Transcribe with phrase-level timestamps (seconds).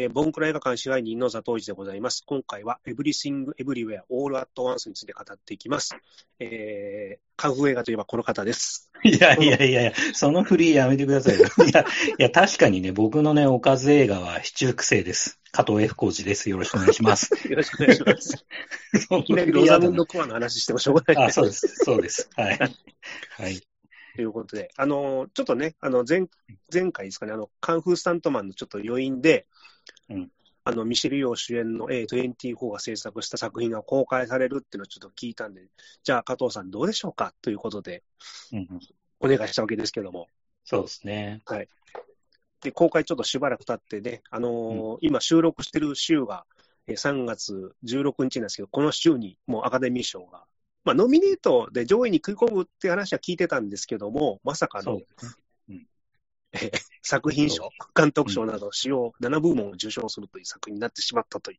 [0.00, 2.22] えー、ボンクラ映画館支配人のザトウジでございます。
[2.24, 5.96] 今回は Everything Everywhere All at Once について語っていきます。
[6.38, 8.92] えー、カンフー映画といえばこの方です。
[9.02, 11.46] いやいやいやいや、そのフリーやめてくださいよ。
[11.66, 11.84] いや、
[12.16, 15.40] いや確かにね、僕のね、おかず映画は七福星です。
[15.50, 16.48] 加藤 F 工事です。
[16.48, 17.34] よろしくお願いします。
[17.50, 18.46] よろしくお願いします。
[19.18, 21.26] いきなりロザムンドコアの話してもしょうがない。
[21.26, 21.66] あ、そうです。
[21.74, 22.30] そうです。
[22.36, 22.58] はい。
[22.58, 23.60] はい。
[24.14, 26.26] ということで、あの、ちょっとね、あの、前、
[26.72, 29.46] 前回ですかね、あの、カンフースタントマンのちょっと余韻で、
[30.10, 30.30] うん、
[30.64, 35.62] あの、ミシェル・ヨー主演の A24 が制作した作品が公開されるっていうのをちょっと聞いたんで、
[36.02, 37.32] じゃあ加藤さんどうでしょうか？
[37.42, 38.02] ということで、
[39.20, 40.28] お願いしたわけですけども。
[40.64, 41.42] そうですね。
[41.46, 41.68] はい。
[42.62, 46.44] で、公開ちょっとしばらく経ってね、あのーうん、今収録してる週が
[46.88, 50.44] 3月16日なんですけど、この週にもうアカデミー賞が
[50.88, 55.02] まあ、ノミネートで上位に食い込むって話は聞いてたんですけども、まさかの、
[57.02, 61.58] 作品賞、監督賞など、主要7部門を受賞するという作品になってしまったという。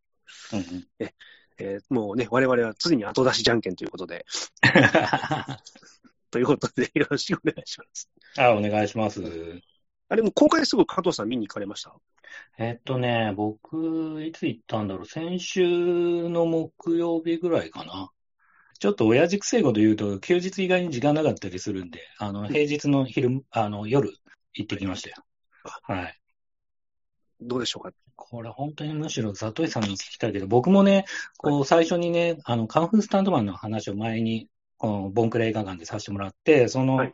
[0.54, 1.14] うんうん、え
[1.58, 4.26] えー、もうね、我々は常に後出しじゃんけんということで。
[6.32, 8.10] ということで、 よろしくお願いします。
[8.38, 9.22] あ、お願いします。
[10.12, 11.94] あれも公開すぐ加藤さん見に行かれました？
[12.58, 15.06] えっとね、僕、いつ行ったんだろう？
[15.06, 18.12] 先週の木曜日ぐらいかな。
[18.80, 24.14] ちょっと親父くせえこと言うと、休日以外に時間なかったりするんで、あの、平日の昼、あの、夜
[24.60, 25.16] 行ってきましたよ。
[25.84, 26.20] はい。
[27.42, 27.92] どうでしょうか？
[28.16, 31.06] これ本当にむしろザトイさんに聞きたいけど、僕もね、
[31.38, 37.10] こう最初にね、あの、カンフースタンドマンの話を前に、このボンクレ映画館でさせてもらって、その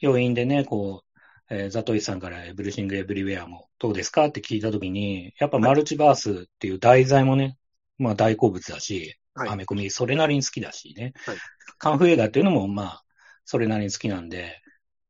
[0.00, 7.56] 要因でね、こう、えー、ザトイさんからエブリシング・エブリウェアもどうですかって聞いたときに、やっぱマルチバースっていう題材もね、
[7.98, 11.12] まあ大好物だし、アメコミ、それなりに好きだしね。
[11.24, 11.36] はい、
[11.78, 13.04] カンフー映画っていうのも、まあ、
[13.44, 14.60] それなりに好きなんで、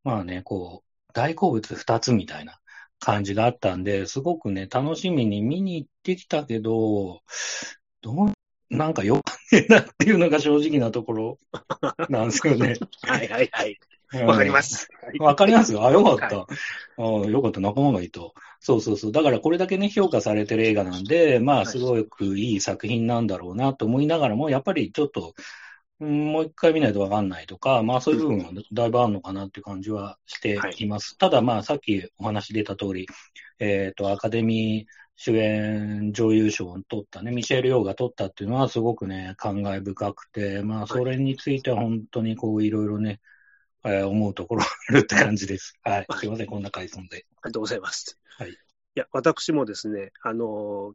[0.05, 2.61] まあね、こう、大好物二つみたいな
[3.01, 7.23] 感じがあったんで、すごくね、楽しみに見に行ってきたけど、
[8.01, 8.33] どう、
[8.71, 11.39] なんかよかねえなっていうのが正直なところ
[12.09, 12.75] なんですよね。
[13.03, 13.79] はいはいはい。
[14.25, 14.89] わかります。
[15.21, 15.87] わかりますよ。
[15.87, 16.39] あ、よかった。
[16.39, 17.61] はい、あよかった。
[17.61, 18.35] 仲間がいいと。
[18.61, 19.13] そうそうそう。
[19.13, 25.35] だからこれだけね、評価されてる映画なんで、まあ、すごくいい作品なんだろうなと思いながらも、やっぱりちょっと、
[26.01, 31.17] もう一回見ないとわかんないとか、まあそういう部分はだいぶあるのかなっていう感じはしています。
[31.21, 33.07] はい、ただまあさっきお話出た通り、
[33.59, 43.21] えっ、ー、と、アカデミー主演女優賞を取ったね、ミシェル・ヨーが取ったっていうのはすごくね、感慨深くて、まあそれについては本当にこういろいろね、
[43.85, 45.75] えー、思うところあるって感じです。
[45.83, 46.07] はい。
[46.19, 47.17] すいません、こんな回想で。
[47.17, 48.17] ありがとうございます。
[48.39, 48.51] はい。
[48.51, 48.55] い
[48.95, 50.93] や、私もですね、あの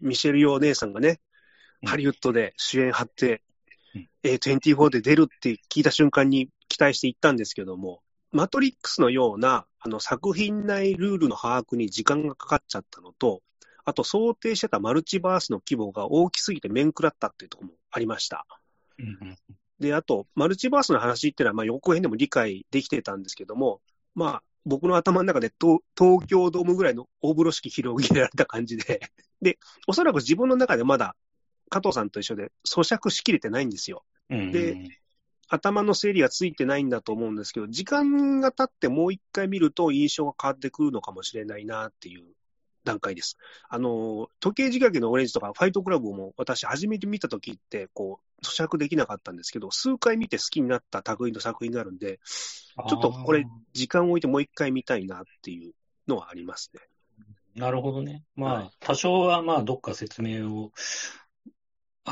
[0.00, 1.20] ミシェル・ヨー姉さんがね、
[1.84, 3.42] ハリウッドで主演張って、
[4.24, 8.00] うん、A24 で出るって聞いた瞬間に期待していったんですけども、
[8.32, 13.42] マトリックスのようなあの作品内ルールの把握に時間がかかっちゃったのと、
[13.84, 18.46] あと想定してたマルチバースの規模が大きすぎて面食らったっていうところもありました。
[18.98, 19.36] うん
[19.80, 23.80] で、あと、マルチバースの話っていうのは、まあ、予告編でも理解できてたんですけども、
[24.14, 29.00] まあ、僕の頭の中で東東京ドームぐらいの大風呂敷広げられた感じで、
[29.40, 31.16] で、おそらく自分の中でまだ
[31.70, 34.04] 加藤さんと一緒で咀嚼しきれてないんですよ。
[34.30, 34.76] で、
[35.48, 42.22] 頭の整理がついてないんだと思うんですけど、時間が経ってもう一回見ると印象が変わってくるのかもしれないなっていう
[42.84, 43.36] 段階です。
[43.68, 52.20] あの、時計仕掛けのオレンジとかファイトクラブも私初めて見た時って、こう、咀嚼できなかったんですけど、数回見て好きになった類の作品があるんで、
[52.88, 55.74] ちょっとこれ、時間を置いてもう一回見たいなっていう
[56.06, 56.80] のはありますね。
[57.56, 58.22] なるほどね。
[58.36, 60.72] まあ、はい、多少はまあ、どっか説明を、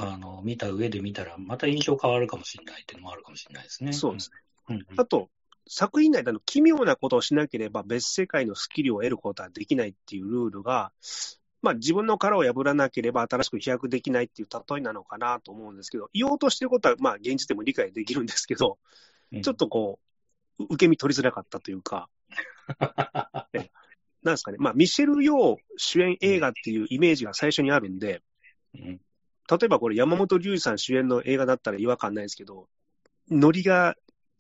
[0.01, 3.93] あの、見た上で見たら、また印象変わるかもしれないっていうのもあるかもしれないですね。
[3.93, 4.39] そうですね。
[4.69, 4.77] うん。
[4.77, 5.29] うん、あと、
[5.69, 10.93] 作品内での奇妙なことをしなければ別世界のスキルを得ることはできないっていうルールが、
[11.61, 18.79] まあ、自分の殻を破らなければ新しく飛躍できないっていう例えなのかなと思うんですけど、言おうとしてることは、まあ、現実でも理解できるんですけど、
[19.33, 19.99] うん、ちょっとこ
[20.59, 22.09] う、受け身取りづらかったというか、
[24.23, 28.23] なんですかね、まあ、ミシェル・ヨー主演映画っていうイメージが最初にあるんで、
[28.75, 29.01] うん、
[29.51, 32.69] 例えばこれ、山本龍二さん主演の映画だったら違和感ないですけど、
[33.31, 33.97] ノリが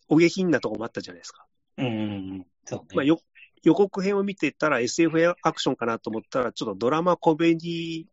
[0.09, 1.47] お下品なとこもあったじゃないですか。
[1.79, 2.87] うん、そうね。
[2.95, 3.21] まあ、よ
[3.65, 8.05] 予告編を見てたら SF アクションかなと思ったら、ちょっとドラマコメディ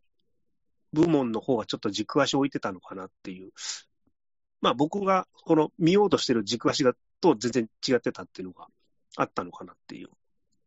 [0.92, 3.50] 部門の方がちょっと軸足を置いてたのかなっていう。
[4.60, 8.66] まあ僕がこの見ようとしてる軸足がと全然違ってたっていうのが
[9.16, 10.08] あったのかなっていう。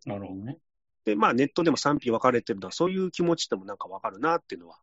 [0.06, 0.58] なるほどね。
[1.06, 4.78] で、まあネットでも賛否分かれてるのは、そういう気持ちでもなんか分かるなっていうのは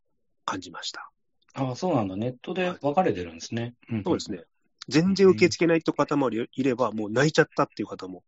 [0.45, 1.11] 感じました。
[1.57, 2.17] ああ、そうなんだ。
[2.17, 3.75] ネットで分かれてるんですね。
[3.89, 4.43] はい、そうですね。
[4.89, 8.23] 全然受け付けないって方もいれば、もう泣いちゃったっていう方も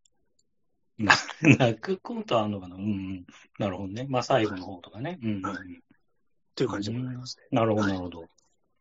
[0.98, 3.24] な泣くことあるのかなうん、
[3.58, 4.06] なるほどね。
[4.08, 5.18] まあ最後の方とかね。
[5.22, 5.56] うん、はい。
[6.56, 7.44] という感じでございますね。
[7.52, 8.24] なるほど、なるほど。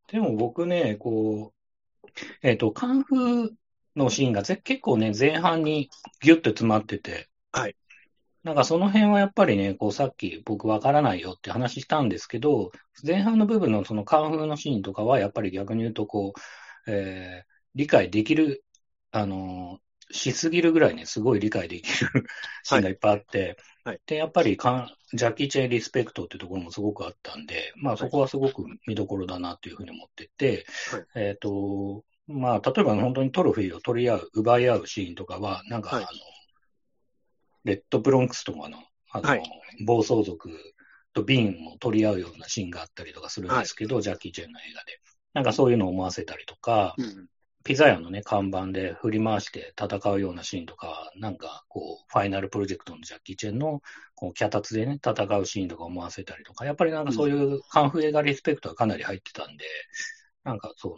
[0.07, 2.09] でも僕ね、こう、
[2.41, 3.49] えっ、ー、と、カンフー
[3.95, 5.89] のシーンが結構ね、前半に
[6.21, 7.75] ギュッと詰まってて、はい。
[8.47, 12.71] なんかその辺はやっぱりね、こうさっき僕わからないよって話したんですけど、
[13.05, 18.63] 前半の部分のそのカンフーのシーンとかはやっぱり逆に言うとこう、えー、理解できる、
[19.11, 19.79] あの
[20.11, 22.09] しすぎるぐらいね、すごい理解できる
[22.63, 36.15] シーンがいっぱいあって、はい、で、やっぱりかジャッキー・チェンリスペクトっていうところもすごくあったんで、まあそこはすごく見どころだなというふうに思ってて、はい、えっ、ー、と、まあ例えば本当にトロフィーを取り合う、奪い合うシーンとかは、なんかあの、はい、
[37.67, 38.79] レッドブロンクスとかの、
[39.11, 39.43] あの、
[39.85, 40.49] 暴走族
[41.13, 44.99] と瓶を取り合うようなシーンがあったりとかするんですけど、ジャッキー・チェンの映画で。
[45.33, 47.27] なんかそういうのを思わせたりとか、うん。
[47.63, 53.81] ピザ屋のね、看板で振り回して戦うようなシーンとか、なんかこう、ファイナルプロジェクトのジャッキー・チェンの
[54.15, 59.65] こう脚立でね、戦うシーンとか思わせたりとか、やっぱりなんかそういうカンフー映画リスペクトはかなり入ってたんで、
[60.45, 60.95] なんかその、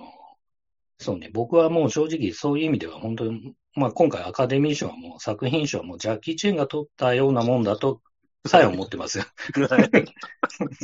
[1.00, 8.02] そうね、僕はもう正直そういう意味では本当に、まあ今回アカデミー賞も作品賞もジャッキー・チェーンが取ったようなもんだと
[8.48, 9.26] さえ思ってますよ。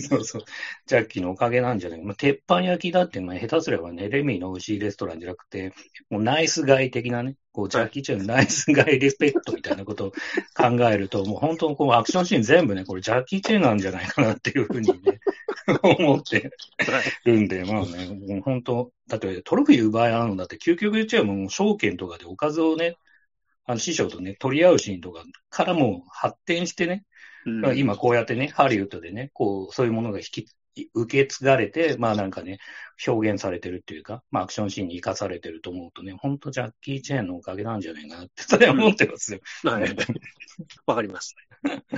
[0.09, 0.45] そうそう。
[0.85, 5.73] ジャッキーのおかげなんじゃないまあ、鉄板焼きだって、まあ、下手すればね、レミーの美味しいレストランじゃなくて、
[6.09, 10.11] もうナイスガイ的なね、こう、ジャッキーチェンのナイスガイリスペクトみたいなことを
[10.53, 15.19] 考えると、もう本当こう、アクションシーン全部ね、これジャッキーチェンなんじゃないかなっていうふうにね、
[15.81, 16.51] 思って
[17.23, 22.97] るんで、まあね、もう本当、だってトロフィー奪い合うのだって、究極言っちゃうもう、証券とかでおかずをね、
[23.67, 27.03] あの師匠とね、取り合うシーンとかからも発展してね、
[27.45, 30.47] うん、今こうやってね、ハリウッドでね、こう、そういうものが引き、
[30.93, 32.59] 受け継がれて、まあなんかね、
[33.07, 39.39] 表現されてるっていうか、まあアクションシーンに生かされてると思うとね、本当ジャッキー・チェーンのおかげなんじゃないかなって、それは思ってますよ。
[39.63, 39.95] はい。
[40.85, 41.35] わかります。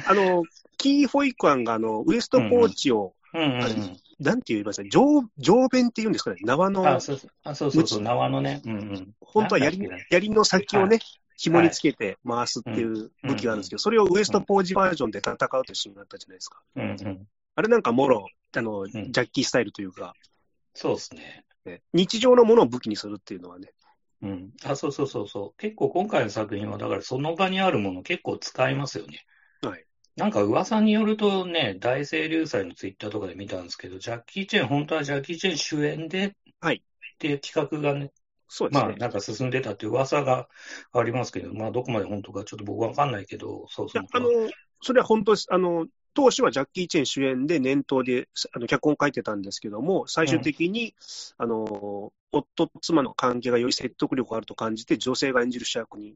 [0.06, 0.44] あの、
[0.78, 6.88] キー・フォイクアンが、あの、ウエストポーチを、うんうんうんなんて言いますか、上、上弁って言うんですかね、縄の。
[6.88, 8.62] あ、そうそうあそうそうそう、縄のね。
[8.66, 9.14] うんうん。
[9.22, 9.80] 本当は槍、
[10.10, 10.98] 槍の先をね、
[11.38, 16.62] 紐につけて回すっていう武器があるんですけど、それをウエストポージバージョンで戦うというシーンがあったじゃないですか。
[16.76, 20.14] うんうん、あれなんかもろ、あの、ジャッキースタイルというか。
[20.74, 21.44] そうですね。
[21.94, 23.72] 日常のものを武器にするっていうのはね。
[24.22, 24.52] うん。
[24.64, 25.58] あ、そうそうそうそう。
[25.58, 29.24] 結構今回の作品は、だからその場にあるもの結構使いますよね。
[29.62, 29.86] はい。
[30.16, 36.78] なんか噂によるとね、大清流祭のツイッターとかで見たんですけど、ジャッキー・チェン、本当はジャッキー・チェン主演で、はい。
[36.78, 38.12] っていう企画がね、
[38.48, 38.88] そうですね。
[38.90, 40.48] まあ、なんか進んでたっていう噂が
[40.94, 44.04] ありますけど、まあ、どこまで本当かちょっと僕はわかんないけど、そうそう。
[44.12, 44.30] あの、
[44.82, 45.48] それは本当です。
[45.50, 50.96] あの、当初はジャッキー・チェン主演で念頭であの脚本書いてたんですけども、最終的に、
[51.40, 56.16] うん、あの夫と妻の関係がより説得力があると感じて、女性が演じる主役に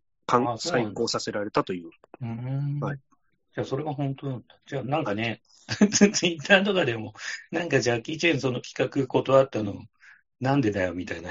[0.57, 1.91] 再考させられたという。
[2.21, 2.97] うんはい、
[3.53, 4.45] じゃあ、それが本当なんだ。
[4.65, 7.13] じゃあ、なんかね、ツイッターとかでも、
[7.51, 9.75] なんかジャッキー・チェンその企画断ったの、
[10.41, 11.29] なんでだよみたいな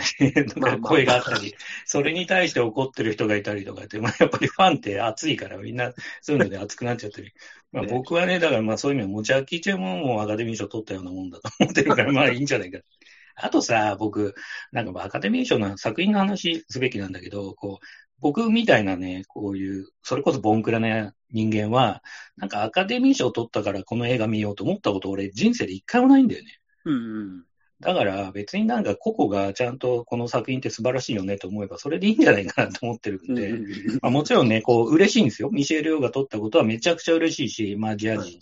[0.80, 1.54] 声があったり、
[1.84, 5.92] それに対して怒ってる人がいたりとかって、まあ、やっぱりファンって熱いからみんな
[6.22, 7.32] そういうので熱くなっちゃったり。
[7.72, 12.78] まあ僕はね、だからまあそういう意味で持ち歩きちゃももうアカデミー賞取ったようなもんだと思ってるから、まあいいんじゃないか。
[13.34, 14.34] あとさ、僕、
[14.70, 17.86] なんかアカデミー賞の作品の話すべきなんだけど、こう、
[18.20, 22.02] 僕みたいなね、こういう、それこそボンクラな人間は、
[22.36, 26.60] なんかアカデミー賞取ったからこの映画見ようと思ったこと俺人生で一回もないんだよね。
[26.84, 26.96] うん、う
[27.38, 27.44] ん
[27.80, 33.54] だから別になんか個々がちゃんとこの作品って素晴らしいよねと思えばそれでいいんじゃないかなと思ってるんで、
[34.02, 35.50] まあ、もちろんね、こう嬉しいんですよ。
[35.50, 38.40] ミシェル・ヨーが取ったことはめちゃくちゃ嬉しいし、まあジャージ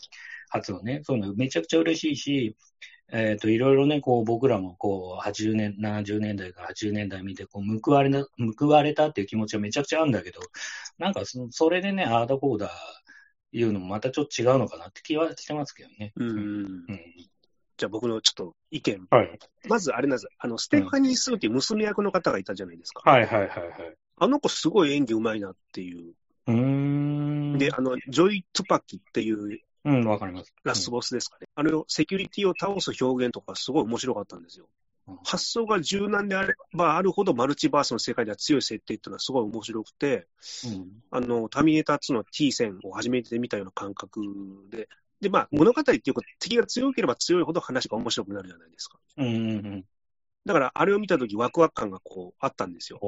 [0.49, 2.57] 初のね、そういうのめちゃくちゃ嬉しいし、
[3.11, 8.27] えっ、ー、と、いろいろね、こう僕らもこう80年、70年代から80年代見てこう報われな、
[8.59, 10.41] 報われたっていう気持ちはめちゃくちゃあるんだけど、
[10.99, 12.71] なんかそそれでね、ああだこうだ
[13.53, 16.13] 言うのもまたちょっと違うのかなって気はしてますけどね。
[16.17, 16.31] うん。
[16.31, 16.87] うん
[17.79, 19.07] じゃあ僕のちょっと意見。
[19.09, 19.39] はい。
[19.69, 20.29] まずあれなんです。
[20.39, 23.09] あの、ステファニー・スーっていう娘役の方がいたじゃないですか。
[23.09, 23.95] はいはいはいはい。
[24.19, 26.13] あの子すごい演技うまいなっていう。
[26.49, 27.57] うん。
[27.57, 29.61] で、あの、ジョブ・トゥパキっていう。
[29.85, 30.53] うん、わかります。
[30.65, 31.47] ラスボスですかね。
[31.55, 34.69] あれを、セキュリティを倒す表現とかすごい面白かったんですよ。
[35.25, 40.27] 発想が柔軟であればあるほどマルチバースの世界では強い設定っていうのはすごい面白くて、
[40.67, 44.21] うん、あの、ターミネーター2の T 戦を初めて見たような感覚
[44.71, 44.89] で、
[45.21, 48.99] で、まあ、物語っていうか、敵が強ければ強いほど話が面白くなるじゃないですか。
[49.17, 49.85] うんうんうん。
[50.45, 52.99] だから、あれを見たとき、ワクワク感がこう、あったんですよ。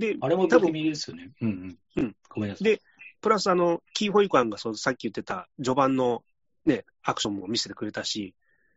[0.00, 1.32] で、あれも多分ですよね。
[1.40, 2.02] うんうん。
[2.02, 2.16] うん。
[2.28, 2.64] ごめんなさい。
[2.64, 2.80] で、
[3.20, 6.22] プラス、あの、キーホイクアンがそうさっき言ってた序盤の
[6.64, 8.34] ね、アクションも見せてくれたし、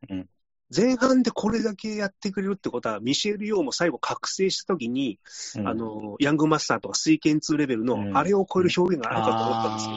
[0.09, 0.29] うん。
[0.73, 5.19] 前半でこれだけやってくれるってことは、ミシェル・ヨーも最後覚醒したときに、
[5.57, 9.93] うん、あの、ヤングマスターとか水拳2レベルの、あれを超える表現があるかと思ったんですけ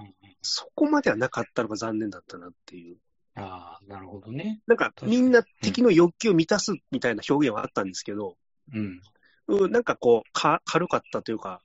[0.00, 0.07] ど、
[0.48, 2.96] そこまではなかったのが残念だったなっていう。
[3.36, 4.60] ああ、なるほどね。
[4.66, 8.36] なんか、みんな敵の欲求を満たすみたいな表現はあったんですけど、
[8.74, 9.00] うん。
[9.46, 11.62] うん、なんかこう、か、軽かったというか、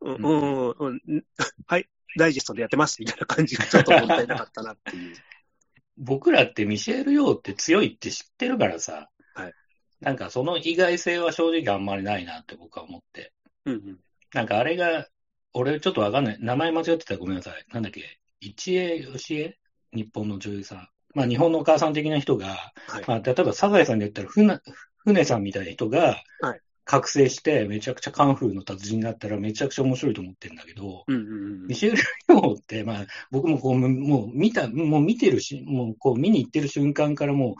[0.00, 1.24] うん、うん、うん、
[1.66, 5.16] はい、ダイジェストでやってますみたいな感じがちょっともったいなかったなっていう。
[5.96, 9.54] 僕らってミシェル・ヨーって強いって知ってるからさ、はい。
[10.00, 13.32] なんかその意外性は正直あんまりないなって僕は思って。
[13.66, 14.00] うんうん。
[14.32, 15.06] なんかあれが、
[15.54, 16.38] 俺ちょっとわかんない。
[16.40, 17.64] 名前間違ってたらごめんなさい。
[17.72, 18.18] なんだっけ？
[18.42, 19.58] 一恵義恵
[19.94, 20.88] 日本の女優さん。
[21.14, 24.58] まあ日本のお母さん的な人が、はい、まあ例えばサザエさんで言ったら船、
[24.98, 26.60] 船さんみたいな人が、はい。
[26.84, 31.24] 覚醒して、めちゃくちゃカンフーの達人になったら、めちゃくちゃ面白いと思ってるんだけど、うんうんう
[31.64, 37.54] ん、ミシェル・ヨーって、まあ、僕もこう、もう見た、もう見てるし、もうこう見に行ってる瞬間からもう、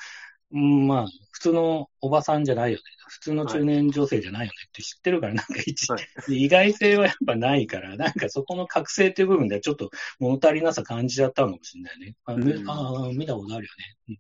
[0.53, 2.83] まあ、普通のおばさんじゃないよね。
[3.09, 12.17] 普通の中年女性じゃないよねって知ってるから、なんか一、はい、意外性はやっぱないから、なんかそこの覚醒っていう部分ではちょっと物足りなさ感じちゃったのかもしれないね。
[12.27, 13.73] あ、うん、あ見たことあるよ
[14.09, 14.19] ね。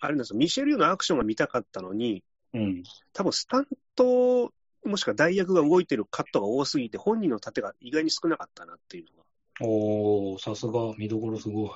[0.00, 2.82] あれなんですよ、ミシェル・ヨーのアクションが見たかったのに、うん、
[3.14, 3.66] 多分スタン
[3.96, 4.52] ト、
[4.84, 9.24] もしくは代役が動いてるカットが多すぎて、本人の盾が意外に少なかったなっていうのが。
[9.62, 11.70] おー、さすが、見どころすごい。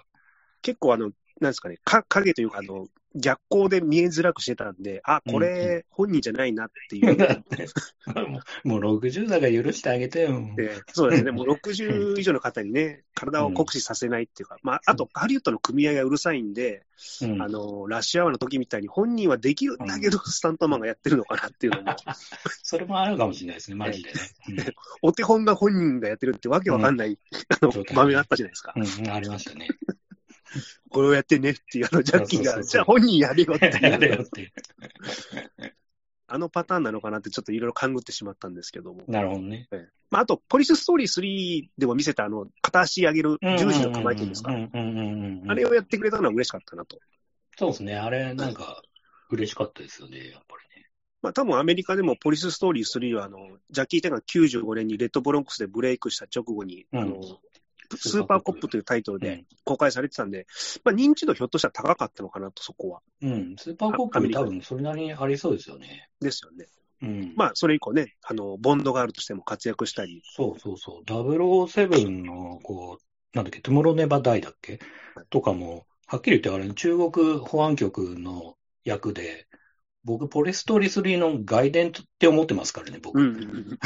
[0.60, 7.16] 結構あの、なんですかね、か影というか、あの、逆光で見えづらくしてたんで、あ、これ、本人じゃないなっていう。
[8.64, 10.40] もう60だから許してあげてよ。
[10.92, 16.84] そうですね、もう 60以上の方にね、体を酷使させないっていうか、まあ、あと、ハリウッドの組合がうるさいんで、
[17.22, 21.96] うん、あの、ラッシュアワーの時みたいに本人はできるんだけど、スタントマンがやってるのかなっていうのも。
[22.62, 24.74] それもあるかもしれないですね、マジでね。
[25.02, 27.16] お手本が本人がやってるってわけわかんない、うん、
[27.48, 28.74] あの、場面あったじゃないですか。
[28.76, 29.68] うん、ありましたね。
[30.90, 33.82] これをやってねっていう、あの、ジャッキーが、じゃあ本人やれよっていう。
[33.82, 34.52] やれよっていう。
[36.30, 39.02] あのパターンなのかなってちょっといろいろ勘ぐってしまったんですけども。
[39.08, 39.66] なるほどね。
[40.10, 44.52] まあ、あと、ポリスストーリー3でも見せたあの、片足上げる十字の構えてるんですか。
[44.52, 44.54] あ
[45.54, 46.98] れをやってくれたのは嬉しかったなと。
[47.56, 47.96] そうですね。
[47.96, 48.82] あれ、なんか、
[49.30, 50.86] 嬉しかったですよね、やっぱりね。
[51.22, 53.38] まあ、多分アメリカでもポリスストーリー3は、あの、
[53.70, 57.20] ジャッキー・テンが95年にレッドブロンクスでブレイクした直後に、うん、あの、
[57.96, 60.46] スーパーコップというタイトルで公開されてたんで、
[60.84, 63.00] まあ、認知度ひょっとしたら高かったのかなと、そこは。
[63.22, 66.08] うん、スーパーコップ多分それなりにありそうですよね。
[66.20, 66.66] ですよね。
[67.00, 70.22] うん、まあ、それ以降ね、あの、ボンドガールとしても活躍したり。
[70.24, 71.04] そうそうそう。
[71.04, 74.80] 007の、こう、なんだっけ、トゥモロネバダイだっけ、
[75.14, 79.46] はい、とかも、はっきり言ってあれ、中国保安局の役で、
[80.04, 83.20] 僕、ポレストリ3の外伝って思ってますからね、僕。
[83.20, 83.78] うんうんうん、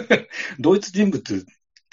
[0.58, 1.46] 同一人物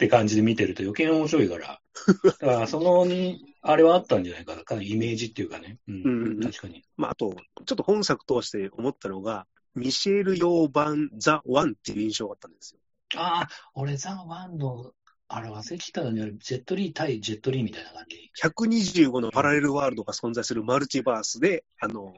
[0.03, 1.79] って感じで見てると余計面白いから。
[2.25, 5.77] だからそのに、あれはあったんじゃないかな、かなりイメージっていうかね。
[5.87, 6.83] うん、うん、確かに。
[6.97, 12.79] まあ、あと、ちょっと本作通して思ったのが、ミシェル・ヨー版ザ・ワンっていう印象があったんですよ。
[13.15, 14.91] ああ、俺ザ・ワンの、
[15.29, 18.29] あれ忘れてたのに、ジェットリー対ジェットリーみたいな感じ。
[18.43, 22.13] 125のパラレルワールドが存在するマルチバースで、あの、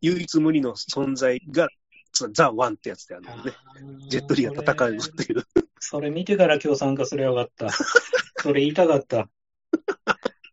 [0.00, 1.68] 唯一無二の存在が
[2.32, 3.52] ザ・ワンってやつであのね、
[4.08, 5.44] ジェットリーが戦うっていう。
[5.78, 7.68] それ見てから今日参加すればよかった。
[8.42, 9.28] それ言いたかった。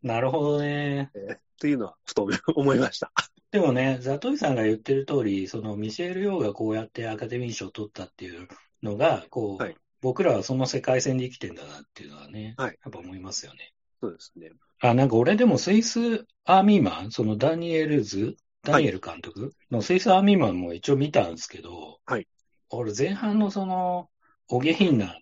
[0.02, 1.10] なるほどね。
[1.14, 3.12] えー、っていうのは、ふと思いました。
[3.50, 8.48] でもね、ザトイさんが言ってる通り、そのミシェル・ヨーがこうやってアカデミー賞を取ったっていう
[8.82, 13.72] のが、こう、はい、僕らはその世界線で生きてんだなっていうのはね、はい、やっぱ思いますよね。
[14.00, 14.50] そうですね。
[14.80, 22.26] あ、なんか俺でもスイスアーミーマン、そのダニエルズダニエル監督のスイスアーミーマンも一応見たんですけど、はい。
[22.70, 24.08] 俺前半のその、
[24.48, 25.18] お下品な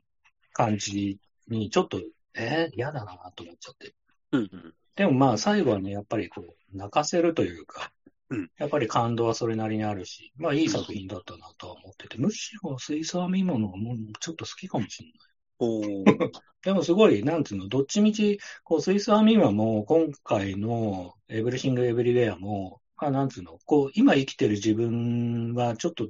[0.53, 2.01] 感じにちょっと、
[2.35, 3.95] えー、嫌だなと思っちゃって。
[4.33, 4.75] うんうん。
[4.97, 7.93] でもまあ最後はね、やっぱりこう、泣かせるというか、
[8.31, 15.19] うん、やっぱり感動はそれなりにあるし、まあいい作品だったなとは思ってて、むしろスイスアーミーマンの方がもうちょっと好きかもしれない。
[15.59, 16.05] お
[16.65, 26.09] でもすごい、なんつうの、どっちみち、こう、スイスアーミーマンも、今回のエブリシング・エブリウェアも、まあ、なんつうの、こう、今生きてる自分はちょっと、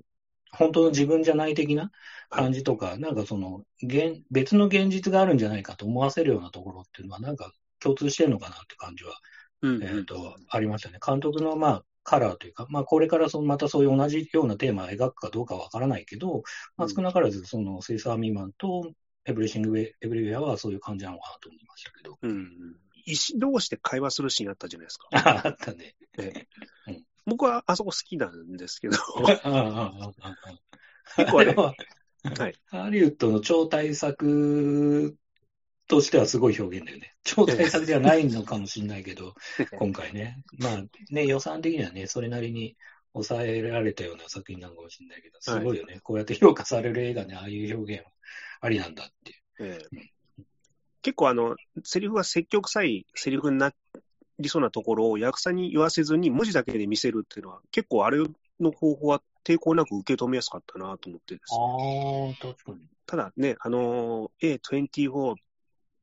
[0.52, 1.90] 本当の自分じゃない的な
[2.28, 9.14] 感じとか、はい、なんかその、現、別の現実があるんじゃないかと思わせるようなところっていうのは、なんか共通してるのかなって感じは、
[9.62, 10.98] うん、えっ、ー、と、ありましたね。
[11.04, 16.42] 監督の、まあ、カラーというか、まあ、これからそのまたそういう同じようなテーマを描くかどうかわからないけど、
[16.76, 18.92] まあ、少なからず、その、セイサーミーマンと
[19.24, 22.18] エブリシング・エブリウェアはそういう感じなのかなと思いましたけど。
[22.22, 25.08] うん石同士で会話するシーンあったじゃないですか。
[25.44, 25.96] あったね。
[27.26, 28.96] 僕はあそこ好きなんですけど。
[31.16, 31.74] 結構あれは、
[32.38, 35.16] はい、ハリウッドの超大作
[35.88, 37.14] としてはすごい表現だよね。
[37.24, 39.34] 超大作ではないのかもしれないけど、
[39.78, 40.42] 今回ね。
[40.58, 42.76] まあね、予算的にはね、それなりに
[43.12, 45.94] 抑えられたような作品なのかもしれないけど、すごいよね。
[45.94, 48.10] はい、こうやって評価される映画ね、ああいう表現は
[48.60, 49.38] ありなんだっていう。
[49.60, 50.44] ええ、
[51.02, 53.74] 結構あの、セリフが積極臭いセリフにな
[54.42, 58.18] りそうなところを役者に言わせずに文字だけで見せるっていうのは、結構あれ
[58.60, 62.36] の方法は抵抗なく受け止めやすかったなと思ってですね。
[62.42, 62.78] ああ、確かに。
[63.06, 65.34] ただね、あの、A24、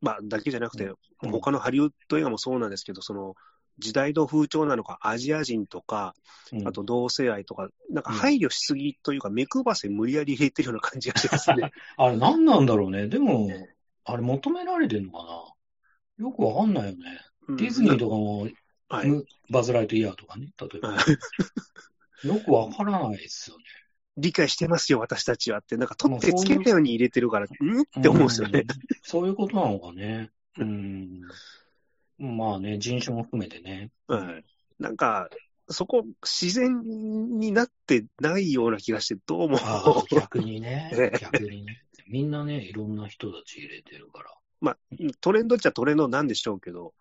[0.02, 0.86] まあ、だけじゃなくて、
[1.24, 3.36] うん、他のハリウッド映画もそうなんですけど、その、
[3.80, 6.14] 時代の風潮なのか、アジア人とか、
[6.66, 11.72] あと同性愛とか、なんか配慮しすぎというか、目配せ無理やり入れてるような感じがしますね。
[11.98, 13.08] あれ、何なんだろうね。
[13.08, 13.50] でも、
[14.04, 17.20] あれ、求められてるのかなよくわかんないよね。
[17.56, 18.48] ディズニーとかも、
[18.90, 20.98] はい、バズ・ライトイヤーとかね、例えば。
[22.24, 23.64] よくわからないですよね。
[24.18, 28.66] 理解してますよ、私たちはって、なんか取ってつけたように入れてるから、んって思うんですよね。
[29.04, 30.32] そういうことなのかね。
[30.58, 31.22] うん。
[32.18, 33.92] まあね、人種も含めてね。
[34.10, 34.44] うん。
[34.78, 35.30] なんか、
[35.70, 36.82] そこ、自然
[37.40, 39.58] になってないような気がして、どうも。
[40.12, 40.92] 逆に ね。
[41.22, 41.84] 逆にね。
[42.08, 44.34] みんなね、いろんな人たち入れてるから。
[44.62, 44.78] まあ、
[45.22, 46.94] トレンドっちゃトレンドなんでしょうけど。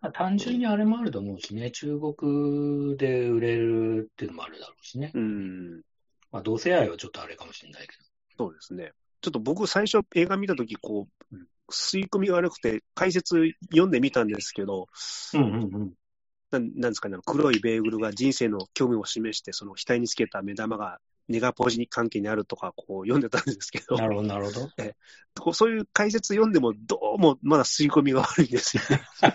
[0.00, 5.12] まあ、単純にあれもあると思うしね、中国で売れるっていうのもあるだろうしね。
[5.14, 5.82] うん。
[6.32, 8.04] まあ、同性愛はちょっとあれかもしれないけど。
[8.38, 8.92] そうですね。
[9.20, 11.36] ちょっと僕、最初映画見たとき、こう、
[11.70, 13.36] 吸い込みが悪くて、解説
[13.70, 14.88] 読んでみたんですけど、
[15.34, 15.92] うんうんうん。
[16.50, 23.96] ななんですかね、黒いベーグルが人生の興味を示して、その額につけた目玉がネガポジ関係にあるとか、こう読んでたんですけど。
[23.96, 24.70] なるほど、なるほど。
[24.78, 24.94] え
[25.52, 28.82] そういう解説読んでも、どうもまだ吸い込みが悪いんですよ、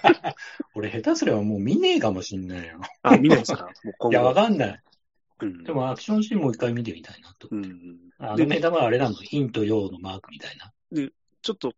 [0.75, 2.79] 俺、下手すればもう見ねえかもしんないよ。
[3.01, 3.69] あ、見ないですか？
[4.11, 4.83] いや、わかんない。
[5.41, 7.47] うん、でも、アクションシーンもう一回見てみたいなと。
[7.49, 10.73] うん、あの目玉はあれなの、陰と陽のマークみたいな。
[10.91, 11.73] で、ちょっと、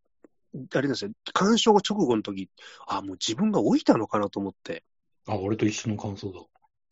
[0.74, 2.50] あれですよ、鑑賞直後の時
[2.88, 4.84] あ、もう自分が老いたのかなと思って。
[5.28, 6.40] あ、俺と一緒の感想だ。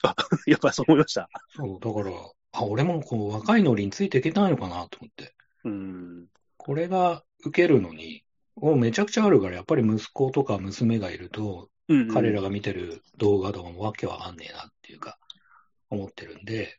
[0.09, 0.15] あ、
[0.45, 1.29] やっぱそう思いました。
[1.55, 2.15] そう、だから、
[2.59, 5.33] あ、俺もこう若いノリについていけないのかなと思って。
[5.63, 6.27] うん。
[6.57, 8.23] これが受けるのに、
[8.55, 15.17] もうめちゃくちゃあるから、やっぱり息子とか娘がいると、うんうん、彼らが見てる動画とかもわけわかんねえなっていうか、
[15.89, 16.77] 思ってるんで、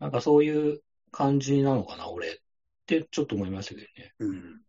[0.00, 0.80] なんかそういう
[1.10, 2.36] 感じなのかな、俺っ
[2.86, 4.12] てちょっと思いましたけどね。
[4.18, 4.60] うん。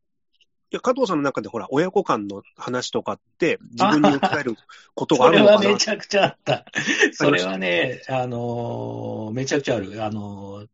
[0.73, 4.55] いや、加藤さんの中でほら、親子間の話とかって、自分に置き換える
[4.95, 6.65] ことがあるのかなそれはめちゃくちゃあった。
[7.13, 10.03] それはね、あのー、めちゃくちゃある。
[10.03, 10.67] あのー、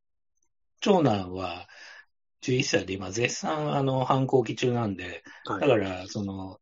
[0.79, 1.67] 長男は
[2.43, 6.61] 11歳で今絶賛あの反抗期中なんで、はい、だからその、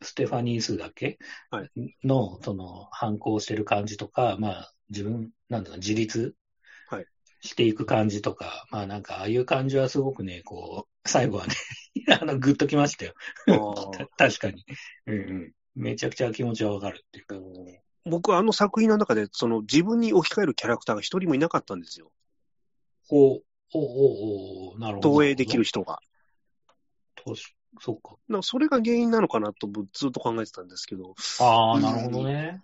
[0.00, 1.18] ステファニー・スだけ
[2.04, 6.36] の、はい、その反抗してる感じとか、まあ自分、なんだろう、自立
[7.42, 11.54] していく感じとか、まあなんか、ああいう感じはすごくね、こう、最後はね
[12.20, 13.14] あの、ぐっときましたよ。
[14.16, 14.64] 確かに。
[15.06, 15.52] うんうん。
[15.74, 17.36] めちゃくちゃ気持ちはわかるっていうか。
[18.04, 22.12] 僕はあの作品の中で、その自分に置き換えるキャラクターが一人もいなかったんですよ。
[23.08, 25.10] ほう、おおおなるほど。
[25.10, 26.00] 投影できる人が。
[27.80, 28.16] そっか。
[28.30, 31.14] かそれが原因なのかなとずっと考えてたんですけど。
[31.40, 32.60] ああ、なるほどね。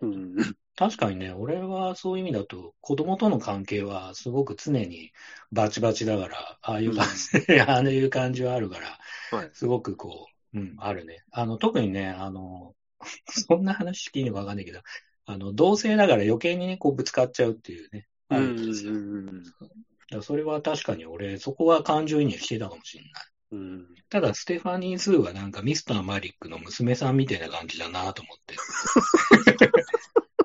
[0.00, 0.34] うん、
[0.76, 5.12] 確かにね、俺はそういう意味だと、子供との関係はすごく常に
[5.52, 8.98] バチバチだから、ああいう感じ、うん、 ああいう感じはあるから、
[9.36, 11.24] はい、すごくこう、うん、あるね。
[11.30, 12.74] あの、特にね、あの、
[13.28, 14.80] そんな話していいのかわかんないけど、
[15.26, 20.22] あの、同性だから余計にね、こうぶつかっちゃうっていうね、あるんですよ。
[20.22, 23.12] それは確かに俺、そこは感情移入してたかもしれない。
[23.52, 28.56] うん、ただ、ステファニー・スーはなんかミスター・マリックの娘さんみたいな感じだなと思って。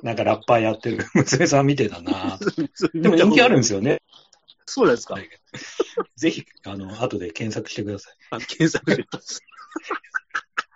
[0.08, 2.40] なんかラッパーやってる 娘さんみたいだな
[2.94, 4.02] でも人気あるんですよね。
[4.66, 5.18] そうですか？
[6.16, 8.14] ぜひ、あの、後で検索してください。
[8.32, 9.42] あ、検索します。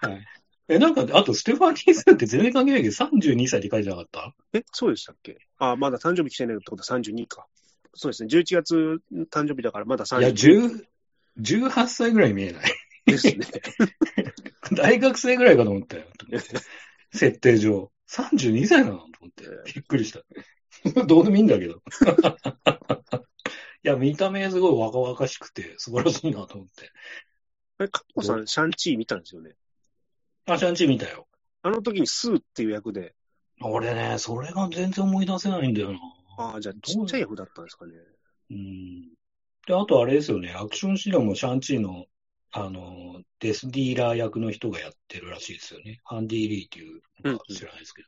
[0.01, 0.27] はい。
[0.69, 4.33] え、なんか、あと、ステファニー・スーって全然関係ないけど、32歳って書いてなかった？
[4.53, 5.37] え、そうでしたっけ？
[5.57, 6.83] あ、まだ誕生日来てないってこと？
[6.93, 7.47] は32か。
[7.93, 8.29] そうですね。
[8.31, 10.19] 11月誕生日だからまだ32。
[10.19, 10.85] いや、10、
[11.41, 12.71] 18歳ぐらい見えない。
[13.05, 13.39] ですね。
[14.73, 16.05] 大学生ぐらいかと思ったよ。
[17.13, 17.91] 設定上。
[18.11, 19.45] 32歳なのと思って。
[19.73, 20.21] びっくりした。
[21.05, 21.75] どうでもいいんだけど。
[23.83, 26.91] いや、見た目すごい若々しくて素晴らしいなと思って。
[27.79, 29.55] え、カッコさん、シャンチー見たんですよね？
[30.45, 31.27] あ、シャンチー見たよ。
[31.63, 33.15] あの時にスーっていう役で。
[33.61, 35.99] 俺ね、それが全然思い出せないんだよな。
[36.37, 37.93] ああ、じゃあちっちゃい役だったんですかね。
[38.49, 39.01] うん。
[39.67, 42.07] で、あとあれですよね、アクションシーンもシャンチーの、
[42.51, 45.99] あの、デスディーラー役の人がやってるらしいですよね。
[46.03, 48.07] ハンディ・リーっていうのか知らないですけど。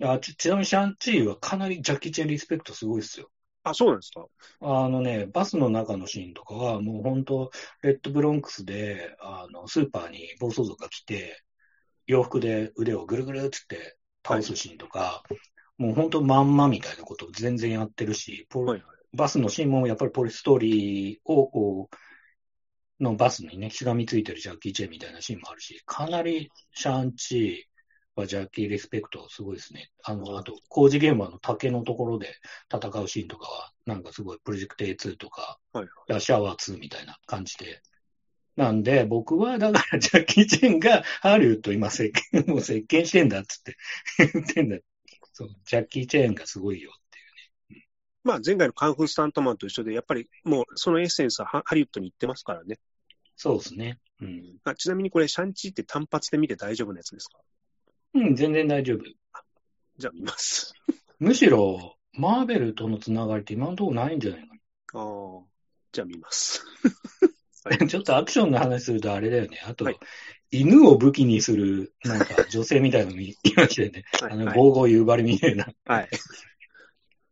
[0.00, 3.30] うんうん、あちちなみにシャンチーはかなりジャッキー・チェンリスペクトすごいですよ。
[3.64, 4.26] あ、そうなんですか？
[4.60, 7.50] あのね、バスの中のシーンとかは、もう本当、
[7.82, 11.42] レッドブロンクスで、あの、スーパーに暴走族が来て、
[12.08, 15.22] 洋服で腕をぐるぐるっつって倒すシーンとか、
[15.78, 19.16] もう本当まんまみたいなことを全然やってるし、ポはいはい。
[19.16, 21.96] バスのシーンもやっぱりポリストーリーをこう、
[23.02, 29.90] のバスにね、しがみついてるジャッキー・チェンみたいなシーンもあるし、かなりシャンチーはジャッキー・リスペクトすごいですね。
[30.04, 32.28] あの、あと工事現場の竹のところで
[32.72, 37.82] 戦うシーンとかは、なんかすごいプロジェクト A2 とか、はいいやシャワー2みたいな感じで。
[38.54, 43.76] なんで、僕はだからジャッキー・チェンがハリウッド今席巻、もう席巻してんだっつって
[44.32, 44.78] 言ってんだ。
[45.32, 47.00] そう、ジャッキー・チェンがすごいよっ
[47.68, 47.82] ていう。
[48.24, 52.78] まあ、前回のカンフースタントマンと一緒で、やっぱりもうそのエッセンスはハハリウッドに行ってますからね。
[53.36, 53.98] そうですね。
[54.20, 54.58] うん。
[54.64, 57.38] あちなみにこれ、シャンチーって単発で見て大丈夫なやつですか？
[58.14, 59.04] うん、全然大丈夫。
[59.98, 60.74] じゃあ見ます。
[61.18, 64.48] むしろ、マーベルとのつながりって今のところないんじゃない
[64.86, 65.42] かああ、
[65.92, 66.64] じゃあ見ます。
[67.64, 67.78] な。
[67.86, 69.60] ちょっとアクションの話するとあれだよね。
[69.64, 69.98] あと、はい
[70.54, 74.04] 犬を武器にする、なんか 女性みたいなのいましたよね。
[74.20, 75.66] あの、ゴーゴー夕張みたいな。
[75.86, 76.08] はい。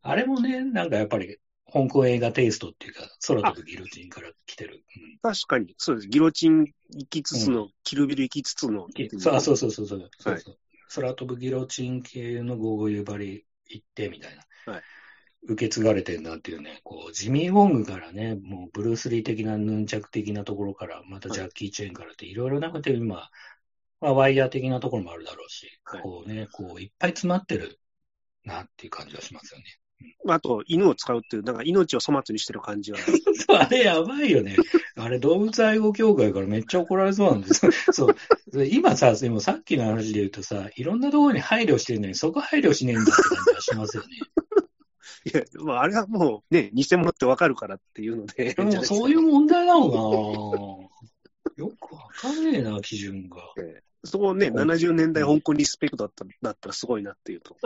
[0.01, 1.37] あれもね、なんかやっぱり、
[1.73, 4.85] 香港映画テイストっていうか、空飛ぶギロチンから来てる。
[5.23, 6.09] 確かに、そうです。
[6.09, 8.87] ギロチン行きつつの、キルビル行きつつの。
[8.87, 10.59] うん、そうそうそうそうそう、そうはいそう
[10.93, 14.73] 空飛ぶギロチン系のゴーゴー夕張行ってみたいな。
[14.73, 14.83] はい
[15.43, 23.31] 受け継がれてんだっていうね、こう、ジミー・ウォングからね、もうブルース・リー的なヌンチャク的なところから、またジャッキー・チェーンからって、いろいろなくて今、
[24.01, 27.81] まあ、ワイヤー的なところもあるだろうし、はいこうね、こう、いっぱい詰まってる
[28.45, 29.65] なっていう感じがしますよね。
[30.29, 32.99] あと、犬を使うっていう、なんか命を粗末にしてる感じが。
[33.49, 34.57] そうあれやばいよね。
[34.97, 37.73] あれ動物愛護協会からめっちゃ怒られそうなんですよ。
[37.93, 38.17] そう。
[38.67, 44.09] 今さ、でもさっきの話で言うとさ、いろんなところに配慮してるのに、そこ配慮しねえんだって感じがしますよね。
[45.33, 48.55] いや、まあ、あれはもうね、偽物ってわかるからっていうので。
[48.55, 50.91] でもそういう問題なのかな
[51.57, 53.39] よくわかんねえな、基準が。
[54.05, 57.57] そこをね、70年代香港リスペクトだっただったらすごいなっていうと。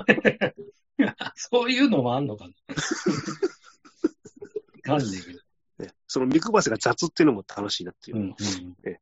[1.37, 2.55] そういうのもあんのかな？
[4.95, 5.39] わかんねえけど。
[5.87, 8.21] ね、その見くばせが雑っていうのも楽しいなっていうう。
[8.87, 9.01] ね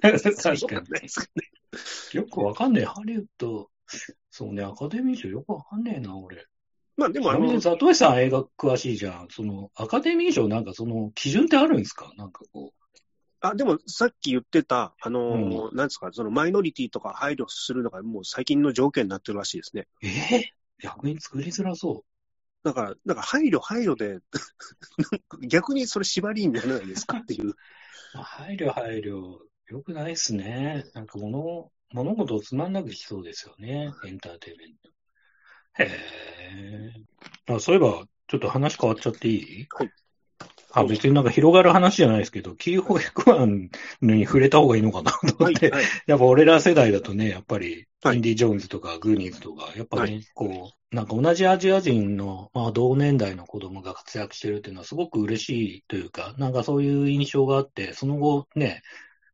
[0.00, 0.86] 確かに。
[2.12, 2.84] よくわかんねえ。
[2.84, 3.70] ハリウッド、
[4.30, 6.46] そうね、アカデミー賞よくわかんねえな、俺。
[6.96, 9.28] まあでも、あのちなみに、、ザトエさん映画詳しいじゃん。
[9.30, 12.12] その、アカデミー賞なんかその、基準ってあるんですか？
[12.16, 12.72] なんかこ
[13.40, 19.86] あ、でもさっき言ってた、あのーうなんですか、そのマイノリティとか配慮するのがもう最近の条件になってるらしいですね。
[20.02, 20.06] う。
[20.06, 20.42] えー、
[20.82, 22.04] 逆に作りづらそ
[22.62, 24.18] だから、なんか配慮、配慮で、
[25.48, 27.54] 逆にそれ縛りにならないですかっていう。
[28.12, 30.84] 配慮配慮、よくないっすね。
[30.94, 33.92] なんか物、物事をつまんなくしそうですよね。
[34.04, 34.90] エンターテインメント。
[35.78, 35.90] へ
[37.48, 37.54] え。
[37.54, 39.66] あ、そういえば、ちょっと話変わっちゃっていい？
[39.70, 39.90] はい。
[40.72, 45.84] あ、別になんか広がる話じゃないですけど、キーホエクワンに触れた方がいいのかなと思はい、って、はい。
[46.06, 48.16] やっぱ俺ら世代だとね、やっぱり、はい。
[48.16, 58.82] インディ・ジョーンズとかグーニーズとか、やっぱね、はいこう、なんか同じアジア人の、まあ同年代の子供が活躍してるっていうのはすごく嬉しいというか、なんかそういう印象があって、その後ね、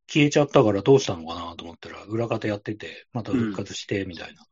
[0.09, 4.43] 消えちゃったからどうしたのかなと思ったら、裏方やってて、また復活して、みたいな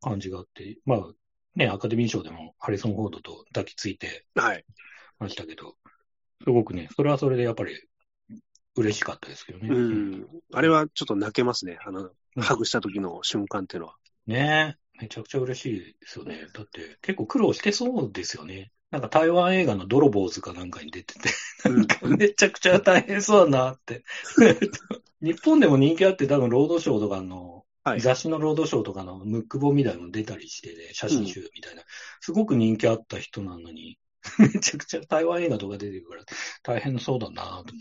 [0.00, 1.12] 感じがあって、まあ、
[1.54, 4.64] ね、アカデミー賞でもハリソン・フォードと抱きついてはい。
[5.18, 5.76] ましたけど、
[6.42, 7.74] すごくね、それはそれでやっぱり
[8.76, 9.68] 嬉しかったですけどね。
[9.68, 10.26] うん。
[10.52, 11.78] あれはちょっと泣けますね。
[11.84, 13.94] あの、うんハグした時の瞬間っていうのは。
[14.26, 16.46] ねえ、めちゃくちゃ嬉しいですよね。
[16.52, 18.72] だって結構苦労してそうですよね。
[18.90, 21.28] なんか台湾映画の泥棒図かなんかに出てて、
[21.68, 24.02] なんかめちゃくちゃ大変そうだなって。
[25.22, 31.82] 日本でも人気あって多分ロードショーとかの、はい雑誌のロードショーとかのムック本みたいなの出たりしてね、写真集みたいな、
[32.20, 33.98] すごく人気あった人なのに、
[34.38, 36.24] めちゃくちゃ台湾映画とか出てるから
[36.62, 37.74] 大変そうだなと思って。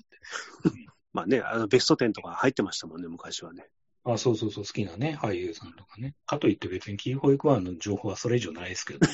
[1.14, 3.68] まあね、あのベスト10とか入ってましたもんね、昔はね。
[4.06, 6.16] あ、そうそうそう、好きなね、俳優さんとかね。
[6.26, 9.00] かといって別にキーホイクワンの情報はそれ以上ないですけど。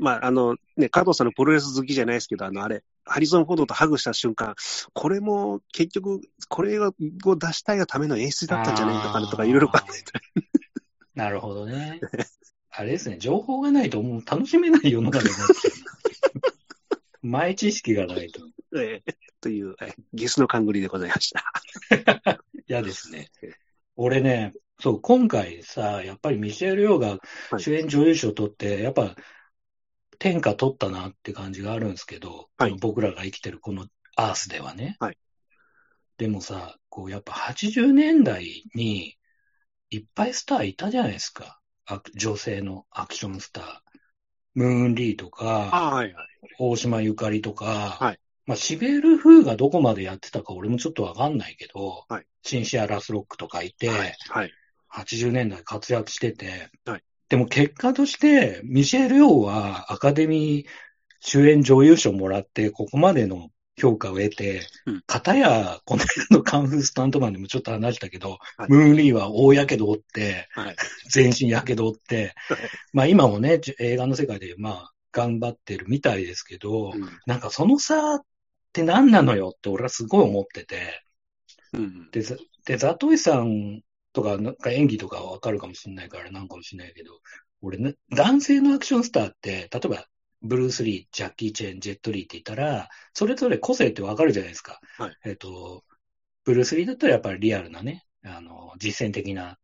[0.00, 4.56] まあ、あの、ね、加藤さんのプロレス好きじゃないですけど、あの、あれ、ハリソン・フォードとハグした瞬間、
[4.92, 10.24] これも結局、これを出したいがための演出だったんじゃないかなとか、いろいろ考えたり。
[11.14, 12.00] なるほどね。
[12.76, 15.46] あれですね、情報がないともう楽しめない世の中になっちゃう。
[17.22, 18.40] 前知識がないと
[18.76, 21.52] ええという、えゲスの勘繰りでございました。
[22.66, 23.30] 嫌ですね。
[23.94, 27.18] 俺ね、そう、今回さ、やっぱりミシェル・ヨーが
[27.58, 29.14] 主演女優賞取って、やっぱ
[30.18, 34.96] 天下取ったなって感じがあるんですけど、はい僕らが生きてるこのアースではね。
[34.98, 35.18] はい
[36.16, 39.16] でもさ、こうやっぱ80年代に
[39.90, 41.60] いっぱいスターいたじゃないですか。
[41.86, 43.64] あ女性のアクションスター。
[44.54, 46.26] ムーンリーとか、あはいはい。
[46.58, 54.14] 大島ゆかりとか、はいまあ、シベルフーがどこまでやってたか俺もちょっとわかんないけど、はいシンシア・ラスロックとかいて、はい。
[54.28, 54.52] はい。
[54.92, 60.70] 80年代活躍してて、はいでも結果として、ミシェル・ヨーはアカデミー
[61.20, 70.76] 主演女優賞もらって、ここまでの評価を得てうん、かたや、この間のカンフースタントマンでもちょっと話したけど、はいムーンリーは大やけどを負って、はい。
[71.10, 72.34] 全身やけどを負って、
[72.92, 78.20] まあ今もね、じ映画の世界でまあ頑張ってるみたいですけど、うんなんかその差っ
[78.72, 81.04] て何なのよって俺はすごい思ってて、
[81.72, 82.10] うん。
[82.10, 83.82] で、ざで、ザトイさん
[84.12, 87.20] とか、なんか演技とかはわかるかもしれないからなんかもしれないけど、
[87.60, 90.06] 俺ね、男性のアクションスターって、例えば、
[90.44, 94.78] ブルース・リー、ジャッキー・チェン、ジェット・リーって言ったら、それぞれ個性ってわかるじゃないですか。
[94.98, 95.16] はい。
[95.24, 95.84] えっ、と、
[96.44, 99.58] ブルース・リーだったらやっぱりリアルなね、あの、実践的な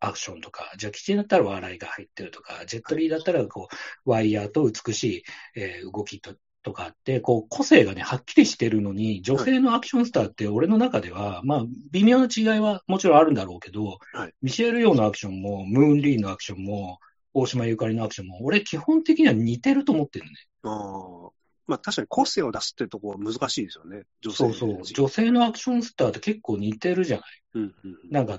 [0.00, 3.68] アクションとか、ジャッキー・チェンだったら笑いが入ってるとか、ジェット・リーだったらこ
[4.06, 5.24] う、ワイヤーと美しい、
[5.56, 14.34] えー動きと、とかあって、こう、個性がね、はっきりしてるのに、女性のアクションスターって俺の中では、まあ、微妙な違いはもちろんあるんだろうけど、はい。
[14.42, 16.98] ミシェル・ヨーのアクションも、ムーン・リーのアクションも、
[17.34, 20.32] 大島ゆかりのアクションも、俺基本的には似てると思ってるね。
[20.62, 21.30] ああ。
[21.66, 24.04] まあ確かに個性を出すってところは難しいですよね。
[24.22, 24.84] 女性そうそう。
[24.84, 27.96] 女性のアクションスターって結構似てるじゃないうんうん。
[28.10, 28.38] なんか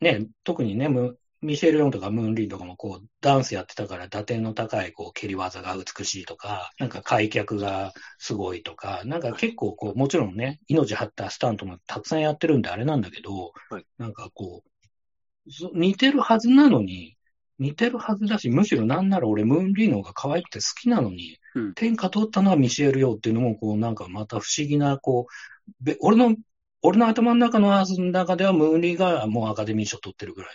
[0.00, 17.16] ね、特にね、ムミシェル・ヨンとかムーン・リーとかもこう、ダンスやってたから打点の高いこう蹴り技が美しいとか、なんか開脚がすごいとか、なんか結構こう、もちろんね、命張ったスタントもたくさんやってるんであれなんだけど、はいなんかこう、そ似てるはずなのに、
[17.62, 26.34] 似てるはずだし、むしろなんなら俺、ムーン・リーの方が可愛くて好きなのに、うん天下取ったのはミシェル・ヨーっていうのも、こう、なんかまた不思議な、こう、べ俺の、
[26.82, 30.50] 俺の頭の中のアースの中では、ムーンリーがもうアカデミー賞取ってるぐらい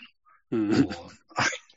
[0.51, 1.17] うんの、こう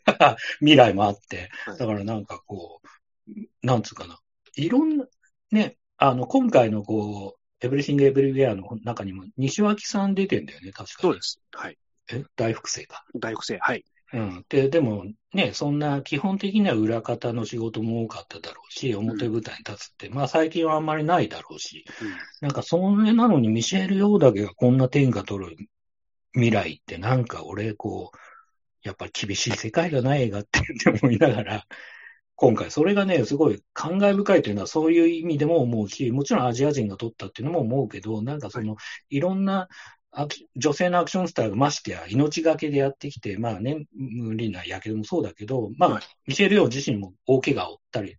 [0.59, 2.81] 未来もあっては、いだからなんかこ
[3.29, 4.19] う、なんつうかな、
[4.57, 5.07] いろんな、
[5.53, 11.03] ね、あの、今回のこう、エブリシング・エブリウェアの中にも、西脇さん出てんだよね、確かに。
[11.03, 11.41] そうです。
[11.53, 11.79] はい。
[12.11, 12.25] え？
[12.37, 13.05] 大複製か。
[13.15, 13.59] 大学生。
[13.59, 13.85] はい。
[14.13, 14.45] うん。
[14.49, 21.85] で、でもね、そんな基本的には裏方の仕事も多かっただろうし、表舞台に立つって、まあ最近はあんまりないだろうし、
[22.41, 25.57] なんかそれなのにミシェル・ヨーだけがこんな天下取る
[26.33, 28.19] 未来ってなんか俺こう、
[28.83, 31.67] やっぱり厳しい世界だな映画ってって思いながら、
[32.35, 38.77] 今回それがね、すごい感慨深いというのはそういう意味でも思うし、もちろんアジア人が撮ったっていうのも思うけど、なんかその、
[39.11, 39.69] いろんな
[40.57, 48.17] 女性のアクションスターがましてや命がけでやってきて、まあね、無理なやけどもそうだけど、まあ、はいミシェル・ヨー自身も大怪我を負ったり、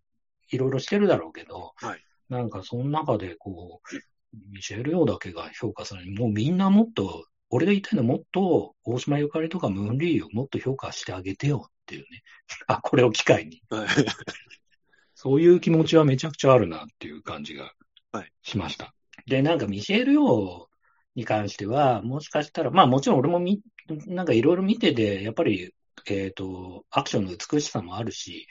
[0.52, 2.00] いろいろしてるだろうけど、はい
[2.32, 6.14] なんかその中でこう、ミシェル・ヨーだけが評価される。
[6.14, 12.24] もうみんなもっと、俺が言いたいのはもっと、大島ゆかりとかムーンリーをもっと評価してあげてよっていうね。
[12.68, 13.62] あ、これを機会に。
[13.70, 13.88] はい。
[15.14, 17.74] そういう気持ちはめちゃくちゃあるなっていう感じが
[18.14, 18.96] はいしました。
[19.28, 20.71] で、なんかミシェル・ヨー
[21.16, 23.62] に関しては、もしかしたら、まあもちろん俺もみ、
[24.08, 25.74] なんかいろいろ見てて、やっぱり、
[26.08, 28.48] えっ、と、アクションの美しさもあるし、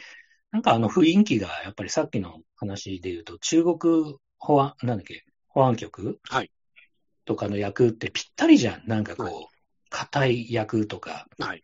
[0.50, 6.50] なんかあの雰囲気が、やっぱりさっきの話で言うと、中国保安、なんだっけ、保安局はい。
[7.24, 8.82] とかの役ってぴったりじゃん。
[8.86, 9.46] なんかこう、はい。
[9.90, 11.62] 硬い役とか、はい。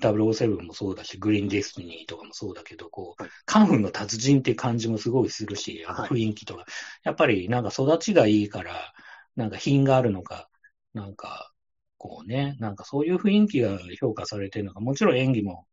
[0.00, 6.10] 007もそうだし、グリーンディスティニーとかもそうだけど、こうはい、カンフーの達人って感じもすごいするし、あのはい。
[6.10, 6.64] 雰囲気とか、
[7.04, 8.92] やっぱりなんか育ちがいいから、
[9.36, 10.48] なんか品があるのか、
[10.94, 11.52] なんか、
[11.98, 15.66] こうね、なんかそういう雰囲気が評価されてるのか、もちろん演技も、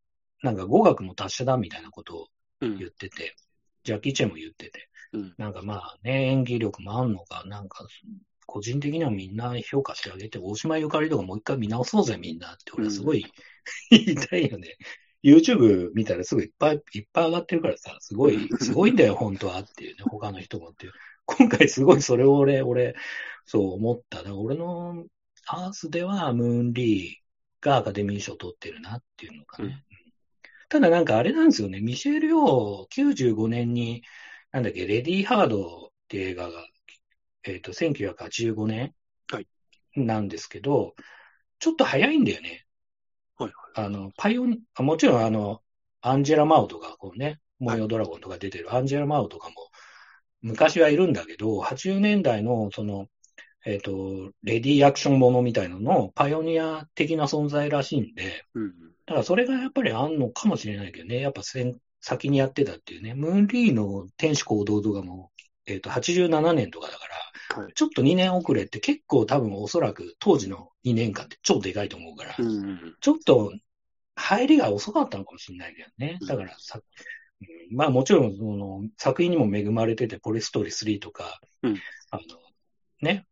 [0.44, 2.28] なんか語学も達者だみたいなことを
[2.62, 3.36] うん言ってて、
[3.84, 7.86] ジャッキー・チェンも言ってて、うんなんかまあね、演技力もあるのか、なんか、
[8.46, 13.26] 個人的にはみんな評価してあげて、大島ゆかりとかもう一回見直そうぜ、みんなって、俺はすごい、
[13.92, 14.78] 言いたいよね。
[15.24, 20.94] YouTube 見たらすぐいっぱいいっぱい上がってるからさ、すごい、すごいんだよ、本当はっていうね、他の人もっていう。
[21.38, 22.96] 今回すごいそれを俺、俺、
[23.46, 24.20] そう思った。
[24.20, 25.06] だから俺の
[25.48, 29.84] アースではムーンリーがアカデミー賞を取ってるなっていうのかね。
[29.92, 30.00] うん
[30.70, 34.04] ただなんかあれなんですよね、ミシェル・ヨー95年に、
[34.52, 36.64] なんだっけ、レディー・ハードって映画が、
[37.44, 38.94] えっ、と、1985年
[39.32, 39.48] はい
[39.96, 40.94] なんですけど、
[41.58, 42.68] ちょっと早いんだよね。
[43.36, 45.64] はいあの、パイオニあもちろんあの、
[46.02, 49.56] アンジェラ・マウとか、こうね、模様ドラゴンとか出てるアンジェラ・マウとかも、
[50.42, 53.08] 昔はいるんだけど、80年代の、その、
[53.66, 58.70] えっ、と、レディーアクションものみたいなののパイオニア的な存在らしいんで、うん。
[59.06, 65.32] だからそれがやっぱりあんのかもしれないけどね、やっぱ先先にやってたっていうね、ムーンリーの天使行動動画も、
[65.66, 67.16] えっ、と、87年とかだから、
[67.62, 72.96] はいちょっと2年遅れって結構多分おそらく当時の2年間って超でかいと思うから、うん。
[73.02, 73.52] ちょっと
[74.16, 76.20] 入りが遅かったのかもしれないけどね。
[76.22, 76.80] うんだからさ、
[77.72, 81.78] まあもちろん、その、作品にも恵まれてて、ポリストーリー3とか、うん
[82.12, 82.24] あの、
[83.02, 83.26] ね、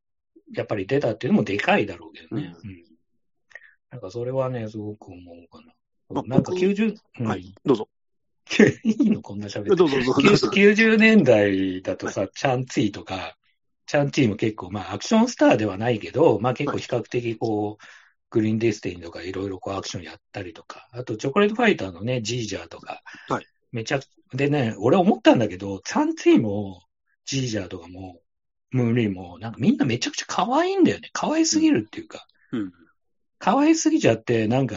[0.54, 2.56] やっぱり出たっていうのもでかいだろうけどね。
[2.63, 2.84] うんうん
[3.89, 5.63] なんかそれはね、すごく思うか
[6.10, 6.36] まあな。
[6.36, 7.89] なんか僕90、うんはい、どうぞ。
[8.84, 9.70] いいのこんな喋って。
[9.76, 10.50] どうぞどうぞどうぞ。
[10.50, 13.38] 90年代だとさ、チャンツィとか、
[13.86, 17.86] チャンチーム結構、まあアクションスターではないけど、まあ結構比較的こう、
[18.30, 23.99] グリーンディスティンとかいろいろこうアクションやったりとか、あとチョコレートファイターのね、ジージャーとか、はいめちゃ、
[24.34, 26.84] でね、俺思ったんだけど、チャンツィも
[27.25, 28.21] ジージャーとかも、
[28.71, 31.10] ムーンリーも、なんかみんなめちゃくちゃ可愛いんだよね。
[31.13, 32.73] 可愛すぎるっていうか、うん。
[33.39, 34.75] 可愛すぎちゃって、なんか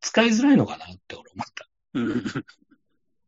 [0.00, 1.68] 使いづらいのかなって俺思った。
[1.94, 2.24] うん。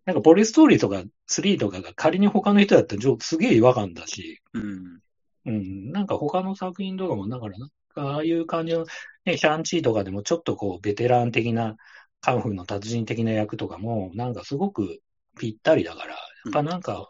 [0.04, 5.00] なんかポリストーリーとか3とかが仮に他の人だったらすげえ違和感だし、うん。
[5.46, 8.86] うん、なんか他の作品とかも、だからなんかああいう感じの、
[9.24, 11.76] ね、シャンチーとかでもちょっとこうベテラン的な、
[12.20, 15.00] カンフーの達人的な役とかも、なんかすごく
[15.38, 16.16] ぴったりだから、や
[16.50, 17.08] っぱなんか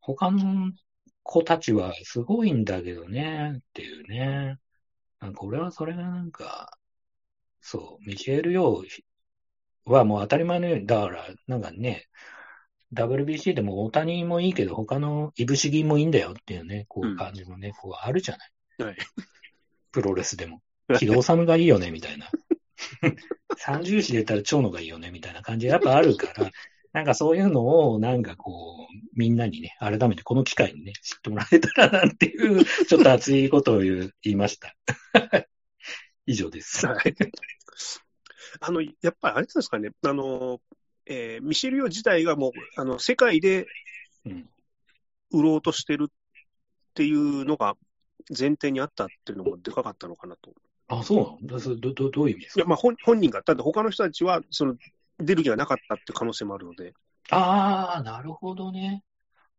[0.00, 0.72] 他の
[1.22, 4.56] 子たちはすごいんだけどね、っていうね。
[5.20, 6.78] なんか俺はそれがなんか、
[7.60, 9.02] そう、ミシェル・ヨー
[9.90, 12.06] はもう当たり前のように、だからなんかね、
[12.94, 18.88] WBC でも大谷もいいけど、他のいぶし銀もいいんだよっていうね、こういう感じもね、こうあるじゃない。
[18.88, 18.96] はい。
[19.92, 20.62] プロレスでも。
[20.98, 22.30] 木戸治がいいよね、みたいな。
[23.58, 26.50] 三重視で言ったら蝶野がいいよね、みたいな感じやっぱあるから、
[26.92, 34.74] なんかそういうのを、なんかこう、みんなにね、改めてこの機会にね、知ってもらえたらなっていう、 ちょっと熱いことを言いました。
[36.26, 36.86] 以上です。
[36.86, 37.14] はい。
[38.60, 40.60] あの、やっぱりあれですかね、あの、
[41.06, 43.66] えーミシェル・ヨー自体がもう、あの、世界で
[44.24, 44.48] うん
[45.30, 46.12] 売ろうとしてるっ
[46.94, 47.76] ていうのが
[48.36, 50.52] 前提にあったっていうのもでかかったのかなと。
[50.88, 51.38] あ、そうなの？
[51.76, 52.60] どどどどういう意味ですか？
[52.60, 54.76] いや、まあ本本人が、だって他の人たちは、その、
[55.18, 56.94] 出る気がなかったって可能性もあるので、
[57.30, 59.02] ああ、なるほどね。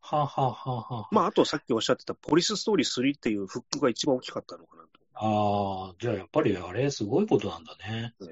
[0.01, 4.89] はあ、はあはあはあ、まあ、あとさっきおっしゃってたポリスストーリー3っていうフックが一番大きかったのかなと。
[5.13, 8.13] ああ、じゃあやっぱりあれ、すごいことなんだね。
[8.21, 8.27] ね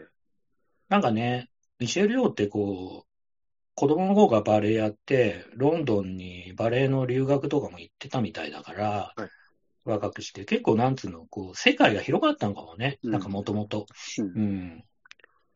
[0.89, 3.07] なんかね、ミシェル・ヨーってこう、
[3.75, 9.29] 子供の頃からバレエやって、ロンドンにバレエの留学とかも行ってたみたいだから、はい
[9.89, 12.99] 若くして、結構なんつうの、こう、世界が広がったのかもね。
[13.03, 13.87] うんなんかもともと。
[14.19, 14.83] うんうん。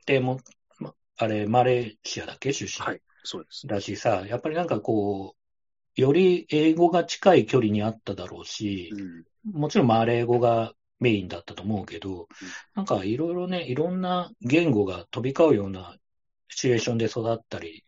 [0.06, 0.39] でも、
[0.80, 2.86] まあれ、マレーシアだっけ出身。
[2.86, 3.67] はい、そうです。
[3.67, 8.91] だしさ、やっぱりなんかこう、より英語が近い距離にあっただろうし、
[9.46, 9.62] うん。
[9.62, 12.28] もちろんマレー語がメインだったと思うけど、
[12.76, 15.98] なんかいろいろね、いろんな言語が飛び交うような
[16.48, 17.84] シチュエーションで育ったり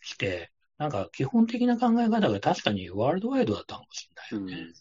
[0.00, 4.72] して、なんか基本的な考え方が確かにワールドワイドだったかもしれないよね。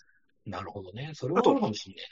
[0.45, 1.11] なるほどね。
[1.13, 2.05] それはあるかもしれない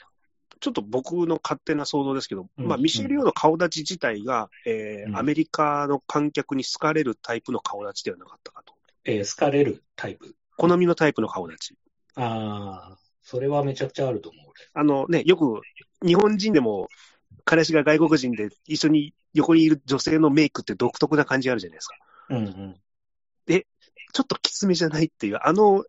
[0.60, 8.74] ちょっと僕の勝手な想像ですけど、うんまあ、ミシェル・ヨーの顔立ち自体が、えーうんアメリカの観客に好かれるタイプの顔立ちではなかったかと。
[8.74, 8.78] な。
[9.12, 10.36] えー好かれるタイプ。
[10.56, 11.78] 好みのタイプの顔立ち。
[12.14, 15.62] ああ、それはめちゃくちゃあると思う、あのね、よく
[16.06, 16.88] 日本人でも、
[17.44, 21.94] 彼氏が外国人で一緒に横にいる女性のメイクって独特な感じあるじゃないですか。
[22.28, 22.38] 俺。
[22.40, 22.80] うんうん。
[24.12, 25.84] ちょっときつめじゃないっていう、あの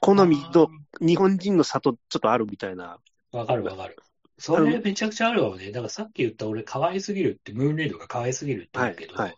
[0.00, 0.68] 好みの
[1.00, 2.98] 日本人の差とちょっとあるみたいな。
[3.32, 3.96] わかるわかる。
[4.38, 5.70] それめちゃくちゃあるわね。
[5.70, 9.36] だからさっき言った俺可愛すぎるって、ムーンレイドが可愛すぎるって言うけど、はいはい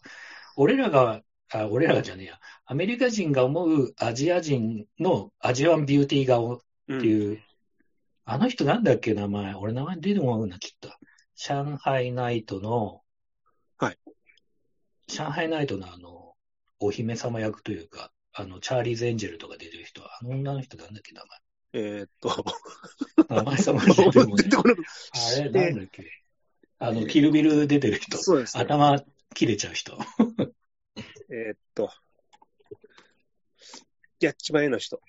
[0.57, 7.41] 俺らが、あ、俺らがじゃねえや、アメリカ人が思うアジア人のアジアンビューティー顔うんっていう、
[8.25, 9.55] あの人なんだっけ名前。
[9.55, 10.99] 俺名前出てこなくなっちゃった。
[11.35, 13.01] 上海ナイトの、
[13.79, 13.99] はい。
[15.09, 16.35] 上海ナイトのあの、
[16.79, 21.23] お姫様役というか、あの、チャーリーズ・エンジェルとか出てる人、あの女の人なんだっけ名
[21.75, 22.45] えーっと、
[23.29, 23.39] 前。
[23.39, 26.23] 名前さま出てこない 出てこなくあれ、なんだっけ。
[26.79, 28.19] あの、キルビル出てる人。
[28.19, 28.65] そうです、ね。
[28.65, 29.03] 頭
[29.35, 29.99] 切れちゃう人。
[31.31, 31.91] えーっと、
[34.21, 35.01] やっちまえの人。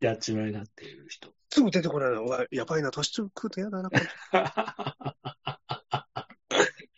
[0.00, 1.32] やっちまいなっていう人。
[1.50, 2.18] すぐ出てこないな。
[2.18, 2.90] うわやばいな。
[2.90, 3.90] 年食うとやだな。
[3.90, 4.02] これ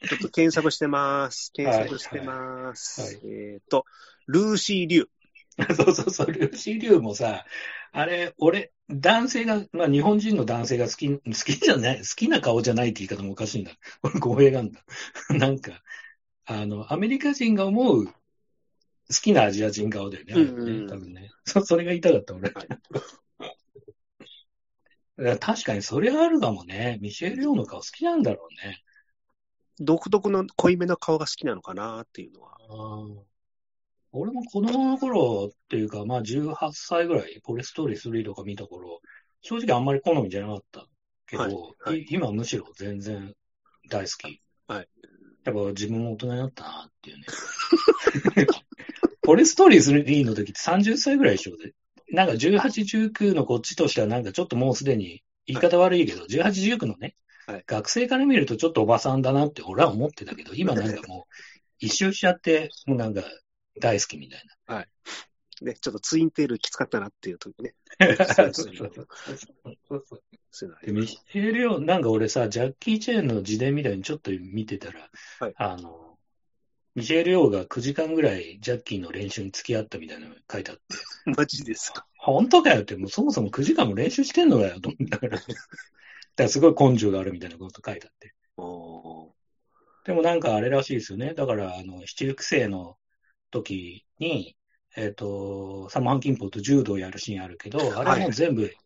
[0.08, 1.52] ちょっと検索してます。
[1.52, 3.00] 検索してます。
[3.00, 3.84] はいはえーっと、
[4.26, 5.10] ルーシー・リュウ。
[5.76, 7.44] そうそうそう、ルーシー・リュウもさ、
[7.92, 13.72] あれ、俺、男性が、まあ日本人の男性が好き、好きじゃない、好きな顔じゃないって言い方もおかしいんだ。
[14.02, 14.84] 俺、語弊があんだ。
[15.30, 15.82] なんか、
[16.44, 18.12] あの、アメリカ人が思う好
[19.22, 21.30] きなアジア人顔だよね、うんうん多分ね。
[21.44, 22.50] そ、それが言いたかった、俺。
[22.50, 22.68] はい
[25.38, 26.98] 確かにそれはあるかもね。
[27.00, 28.82] ミシェル・ヨーの顔好きなんだろうね。
[29.78, 32.56] 独特の濃いめの顔が好きなのかなっていうのは。
[32.68, 33.33] あー
[34.16, 39.00] 俺も子供の頃っていうか、まあ18歳ぐらい、ポレストーリー3とか見た頃、
[39.42, 40.86] 正直あんまり好みじゃなかった
[41.26, 41.98] けど、はいはい。
[41.98, 43.34] い今むしろ全然
[43.90, 44.40] 大好き。
[44.68, 44.88] はい。
[45.44, 47.24] やっぱ自分も大人になったなっていうね。
[49.20, 51.56] ポレストーリー3の時って30歳ぐらいでしょ
[52.12, 61.34] なんか18、19のこっちとしてはなんかちょっともうすでに言い方悪いけど、はい、18、19のね、はい、学生から見るとちょっとおばさんだなって俺は思ってたけど、今なんかもう
[61.80, 63.22] 一周しちゃって、もうなんか
[63.80, 64.74] 大好きみたいな。
[64.76, 64.88] はい。
[65.62, 67.74] ね、ちょっとツインテールきつかったなっていう時ね。
[68.34, 70.04] そうそう
[70.50, 70.76] そう。
[70.84, 75.10] で、ミシェル・ヨなんか俺さ、ジャッキー・チェーンの自伝みたいにちょっと見てたら、
[75.40, 76.18] はい、あの、
[76.94, 80.82] ミシェル・ヨーが9時間ぐらいジャッキーの練習に付き合ったみたいなのが書いてあって。
[81.36, 82.82] マジですか本当かよ？
[82.82, 84.80] って、もうそもそも9時間も練習してんのかよ？
[84.80, 85.38] と思ったから。
[85.38, 85.52] だか
[86.36, 88.34] らすごい根性があるみたいなこと書いてあって。
[90.04, 91.34] でもなんかあれらしいですよね。
[91.34, 92.96] だから、あの、七福生の
[93.54, 94.56] 時に、
[94.96, 98.76] えっ、ー、と、サムハンキンポと柔道やるシーンあるけど、あれも全部、はい、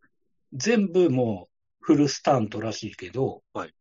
[0.52, 3.74] 全部もうフルスタントらしいけど、はい、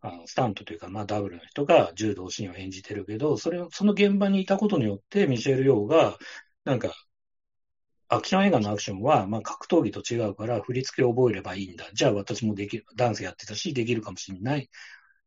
[0.00, 6.18] あのスタントというか、まあ、ダブルの人が柔道シーンを演じてるけど、それその現場にいたことによって、ミシェル・ヨーが、
[6.64, 6.92] なんか、
[8.08, 11.86] アクション映画のアクションは、まあ、格闘技と違うから、振り付けを覚えればいいんだ。
[11.94, 14.68] じゃあ私もできる、ダンスやってたし、できるかもしれない。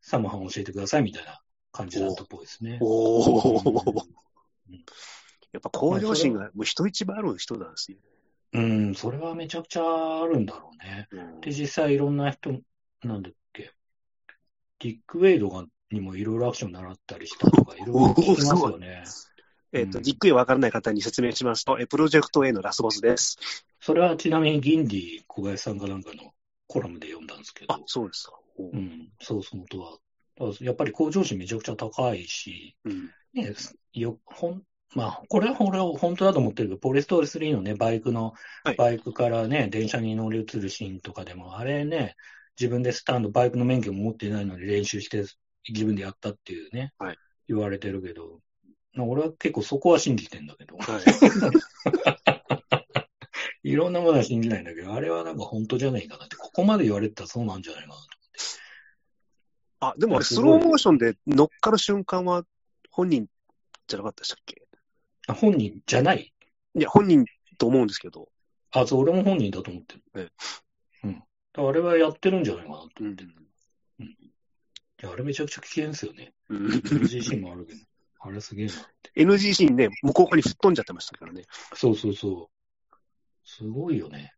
[0.01, 1.39] サモハン教えてくださいみたいな
[1.71, 2.77] 感じだったっぽいですね。
[2.81, 3.61] おお、う
[3.91, 4.24] ん、
[5.51, 7.97] やっぱ向上心がもう人一倍ある人なんですよ。
[8.53, 11.07] うん、それはめちゃくちゃあるんだろうね。
[11.11, 12.51] うん、で、実際いろんな人、
[13.03, 13.73] なんだっけ、
[14.79, 19.03] ディック・ウェイドがにもいろいろアクション習ったりしたとか、いろいろ聞きますよね。
[19.73, 23.37] えっ、ー、と、ディック・ウェイわからない方に説明しますと、えプロジェクト A のラスボスです。
[23.81, 26.33] それはちなみにギンディ小林さんかなんかの
[26.67, 27.73] コラムで読んだんですけど。
[27.73, 28.39] あ、そうですか。
[28.57, 29.97] うん、そうそのとは。
[30.61, 33.53] やっぱり向上心めちゃくちゃ高いし、うん、ね、
[33.93, 34.63] よほん
[34.93, 38.33] まあ、これは俺は本当だと思ってるけど、ポレストール3のね、バイクの、
[38.77, 42.15] バイクからね、電車に乗り移るシーンとかでも、あれね、
[42.59, 45.25] 自分でスタンド、バイクの免許も持ってないのに練習して
[45.67, 47.17] 自分でやったっていうね、はい、
[47.49, 48.39] 言われてるけど、
[48.97, 50.83] 俺は結構そこは信じてんだけど、は
[53.63, 58.01] い、 いろんなものは信じないんだけど、あれはなんか本当じゃないかなって、ここまで言われてたらそうなんじゃないかなと
[59.79, 62.45] あ、でもスローモーションで乗っかる瞬間は
[62.91, 63.27] 本人
[63.87, 64.61] じゃなかったでしたっけ？
[65.27, 66.33] あ本人じゃない？
[66.75, 67.25] いや、本人
[67.57, 68.29] と思うんですけど。
[68.71, 70.03] あ、そう、俺も本人だと思ってる。
[70.15, 70.29] え
[71.03, 71.07] え。
[71.07, 71.67] うん。
[71.67, 73.29] あれはやってるんじゃないかなと思ってる。
[73.99, 74.05] うん。
[74.05, 74.15] い
[75.01, 76.33] や、あれめちゃくちゃ危険ですよね。
[76.49, 77.79] NGC もあるけど。
[78.19, 79.11] あれすげえなって。
[79.15, 81.43] NGC にね、向こう側に吹っ飛んじゃってましたからね。
[81.73, 82.97] そうそうそう。
[83.45, 84.33] すごいよね。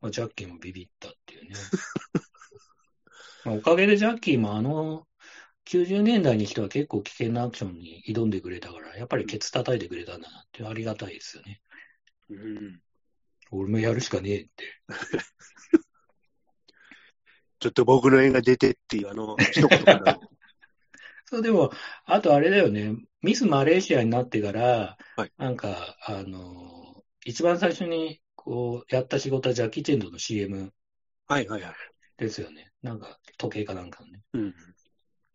[0.00, 1.50] まあ、ジャッキーもビビったっていうね。
[3.46, 5.06] まあ、おかげでジャッキーもあの
[5.66, 11.60] 90年代にしては結構危険なアクションに挑んでくれたから、やっぱりケツ叩いてくれたんだなってありがたいですよね。
[12.28, 12.80] うん。
[13.52, 14.80] 俺もやるしかねえって。
[17.60, 20.18] ちょっと僕の絵が出てっていう、あの、一言から。
[21.26, 21.70] そう、でも、
[22.04, 30.72] あとあれだよね、ミスマレーシアになってから、はい、なんか、あの、一番最初に、こう、やった仕事はジャッキー・チェンドの CM。
[31.28, 31.74] はいはいはい。
[32.16, 32.70] ですよね。
[32.82, 34.22] なんか、時計かなんかのね。
[34.34, 34.54] うん。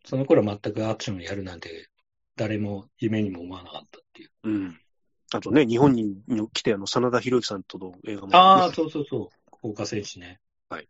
[0.04, 1.88] その頃は全くアクションをやるなんて、
[2.36, 4.30] 誰も夢にも思わなかったっていう。
[4.44, 4.80] うん。
[5.34, 6.22] あとね、日本に
[6.52, 9.50] 来て、あの、真田広之さんとの映画も、ね、ああ、そうそうそう。
[9.62, 10.40] 豪華戦士ね。
[10.68, 10.88] はい。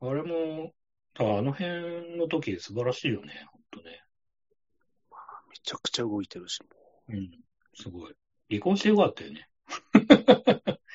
[0.00, 0.72] あれも、
[1.18, 4.02] あの辺の時素晴らしいよね、ほんとね。
[5.10, 6.68] まあ、めちゃくちゃ動いてるし、も
[7.08, 7.16] う。
[7.16, 7.30] うん、
[7.74, 8.14] すごい。
[8.50, 9.48] 離婚してよかったよね。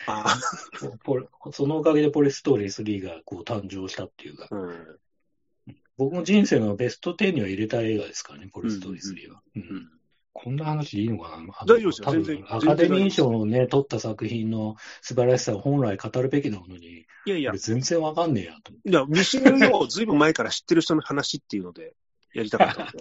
[0.08, 1.52] ああ。
[1.52, 4.48] そのおかげでポリストーリー3がこう誕生したっていうか。
[4.52, 5.00] うん。
[5.98, 9.42] 僕も人生のベスト10には入れた映画ですからね、ポリストーリー3は。
[9.56, 9.90] うん、うん
[10.34, 11.54] こんな話でいいのかな？
[11.66, 12.46] 大丈夫ですよ、全然。
[12.48, 18.72] アカデミー賞をね、取った作品の素晴らしさを本来語るべきなのに、いやいや、全然わかんねえやと。
[18.72, 21.96] いや、ミシェルをずいぶん前から知ってる人の話っていうので、
[22.34, 22.94] やりたかった。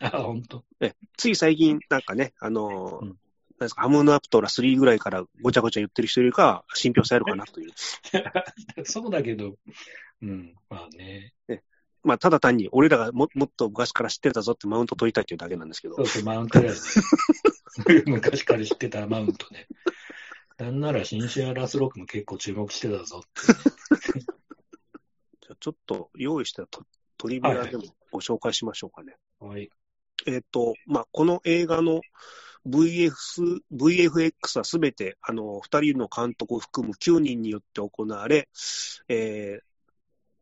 [0.16, 0.64] あ、本当。
[0.80, 3.16] え、つい最近、なんかね、あのー、うん
[3.66, 7.72] ですか、ハムのアプトラ3ぐらいからごちゃごちゃ言ってる人よりか、信憑性あるかなという。
[8.84, 9.56] そうだけど、
[10.22, 11.32] うん、まあね。
[11.48, 11.62] ね
[12.04, 15.96] まあ、ただ単に俺らがももっと昔から知ってたぞってマウント取りたいっていうだけなんですけど。
[15.96, 16.78] そうそう、マウントだよね。
[18.06, 19.66] 昔から知ってたマウントね。
[20.58, 24.24] なんならシンシア・ラスロックも結構注目してたぞって、ね、
[25.40, 26.84] じゃちょっと用意したト
[27.16, 29.16] トリビアでもご紹介しましょうかね。
[29.38, 29.70] はい。
[30.26, 32.00] えっ、と、まあ、この映画の
[32.66, 38.48] VF VFX はすべて、あの、二人の監督を含む9人によって行われ、
[39.08, 39.62] えー、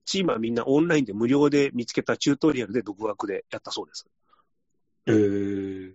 [0.05, 4.07] チームはみんなオンラインで無料で見つけたチュートリアルで独学でやったそうです。
[5.07, 5.95] へー。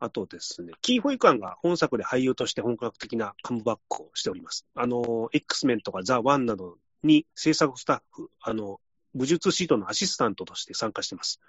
[0.00, 4.64] あとですね、キー・ホイカンが本作で俳優として本格的なカムバックをしております。
[4.74, 8.80] あの、X メンとかザ・ワンなどに制作スタッフ、あの、
[9.14, 11.40] 武術シートのアシスタントとして参加しています。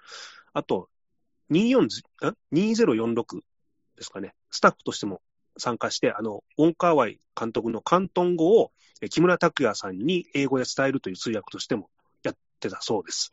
[0.52, 0.88] あと、
[1.50, 3.42] 2046
[4.00, 5.20] ですかね、スタッフとしても
[5.58, 8.72] 参加して、あの、ウォンカーワイ監督の広東語を
[9.10, 11.90] 木村拓哉さんに英語で伝えるという通訳としても
[12.22, 13.30] やってたそうです。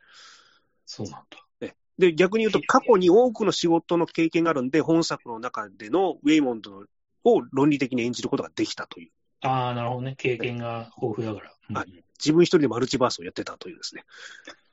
[0.85, 1.73] そうなんだ。
[1.97, 6.85] で、逆に言うと、過去に多くの仕事の経験があるんで、本作の中でのウェイモンド
[7.23, 9.11] を論理的に演じることができたという。
[9.41, 10.15] ああ、なるほどね。
[10.15, 11.79] 経験が豊富だから。
[11.79, 14.03] はい自分一人でマルチバースをやってたというですね。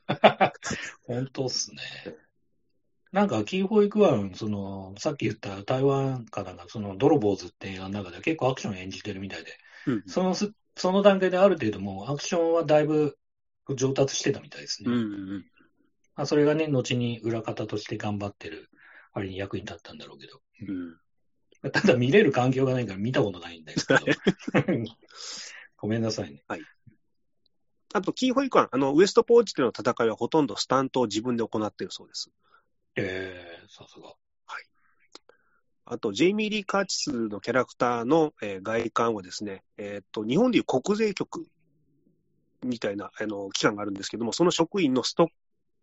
[1.06, 1.82] 本当っすね。
[3.14, 9.52] なんか、キーホイクワン、その、さっき言った台湾かなんか、その、泥棒ズって映画の中では結構アクション演じてるみたいで、
[9.86, 10.02] うん。
[10.04, 13.16] そのす、その段階である程度もうアクションはだいぶ
[13.76, 14.90] 上達してたみたいですね。
[14.90, 15.44] うんうん
[16.16, 18.68] まあ、それがね、後に裏方として頑張ってる
[19.12, 20.40] 割に役に立ったんだろうけど。
[20.62, 20.98] うん。
[21.62, 21.70] うん。
[21.70, 23.96] ただ見れる環境がないから見たことないんだけど。
[25.78, 26.42] ごめんなさいね。
[27.92, 32.32] あと、キーホイクワン、あの、ウエストポーチでの戦いはほとんどスタントを自分で行っているそうです。
[32.96, 34.14] えー、さすが。
[35.86, 41.46] あと、ジェイミー・リー・カーチスのキャラクターの、えー外観はですね、えーっと、日本でいう国税局
[42.62, 45.28] みたいな、あの、機関があるんですけども、その職員のストッ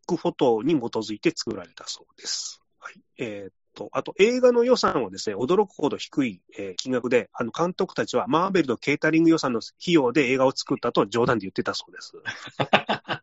[0.08, 2.62] クフォトに基づいて作られたそうです。
[2.80, 3.02] はい。
[3.20, 12.14] えーっと、あと、映画の予算はですね、驚くほど低い、えー金額で、あの、監督たちはマーベルのケータリング予算の費用で映画を作ったと冗談で言ってたそうです。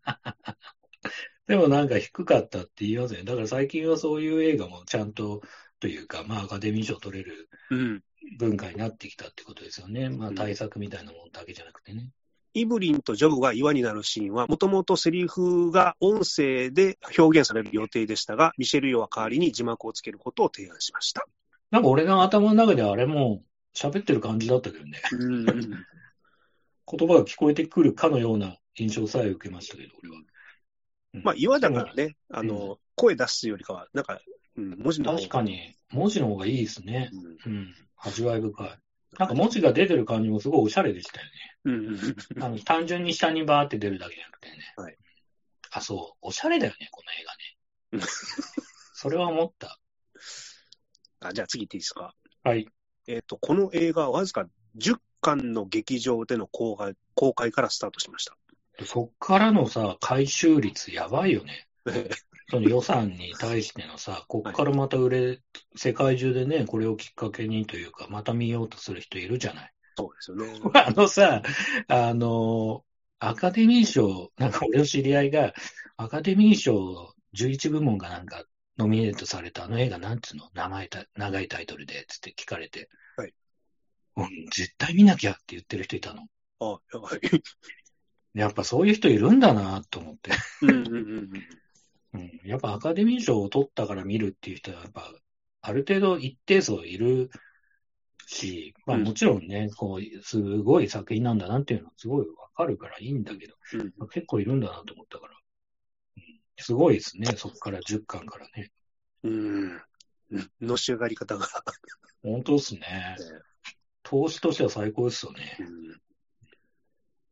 [1.49, 3.25] でもなんか低かったって言いますね。
[3.25, 5.41] だから最近はそういう映画もちゃんと、
[5.81, 8.03] というか、まあアカデミー賞取れるうん。
[8.39, 10.11] 文化になってきたってことですよね。
[10.11, 12.11] まあうん対策みたいなものだけじゃなくてね。
[12.53, 21.27] イブリンとジョブが岩になるシーンは、もともとセリフが音声で表現される予定でしたが、ミシェル・ヨは代わりに字幕をつけることを提案しました。
[21.71, 23.43] なんか俺の頭の中であれも
[23.75, 25.01] 喋ってる感じだったけどね。
[25.13, 25.45] うん、
[26.91, 30.19] 言葉が聞こえてくるかのような印象さえ受けましたけど、俺は。
[31.19, 34.21] うんまあ、岩だからね、あの、声出すよりかは、なんか、
[34.57, 35.43] うん、文字の方が確か。
[35.43, 37.11] に、文字の方がいいですね。
[37.47, 37.75] うんうん。
[37.97, 38.79] 味わい深い。
[39.19, 41.33] なんか文字が出てる感じもすごいおしゃれでしたよね。
[41.65, 44.57] うんうんあの、単純に下にバーって出るだけじゃなくてね。
[44.77, 44.97] はい。
[45.71, 46.19] あ、そう。
[46.23, 48.07] おしゃれだよね、この映画ね。
[48.95, 49.79] それは思った。
[51.21, 52.15] あじゃあ次行っていいですか？
[52.43, 52.69] はい。
[53.07, 54.47] えっ、と、この映画はわずか
[54.77, 58.37] 10巻の劇場での公開公開からスタートしました。
[58.85, 61.67] そっからのさ、回収率やばいよね。
[62.51, 65.41] その予算に対してのさ、こっからまた売れ、
[65.77, 69.73] 世界中でね、これをきっかけにというか、また見ようとする人いるじゃない。
[69.97, 70.61] そうですよね。
[70.75, 71.43] あのさ、
[71.89, 72.85] あの、
[73.19, 75.53] アカデミー賞、なんか俺の知り合いが、
[75.97, 78.45] アカデミー賞11部門がなんか
[78.79, 80.49] ノミネートされたあの映画なんつうの？
[80.55, 82.89] 名前た、長いタイトルで、つって聞かれて。
[83.17, 83.35] はい。
[84.17, 86.29] うん、絶対見なきゃって言ってる人いたの。
[86.61, 87.21] あ、やばい。
[88.35, 90.31] やっぱそういう人いるんだなと思って。
[90.63, 91.31] うんうんうん
[92.43, 95.13] やっぱアカデミー賞を取ったから見るっていう人は、やっぱ、
[95.61, 97.31] ある程度一定数いる
[98.27, 105.35] し、まあうんもちろんね、こう、すごい作品なんだなっていうのはすごいわかるからいいんだけど、うんまあ結構いるんだなと思ったから、
[106.17, 106.23] うん、
[106.57, 108.73] すごいですね、そこから10巻からね。
[109.25, 109.83] うん。
[110.61, 111.47] のし上がり方が。
[112.23, 113.17] 本当ですね。
[114.03, 115.57] 投資としては最高ですよね。
[115.61, 116.01] うん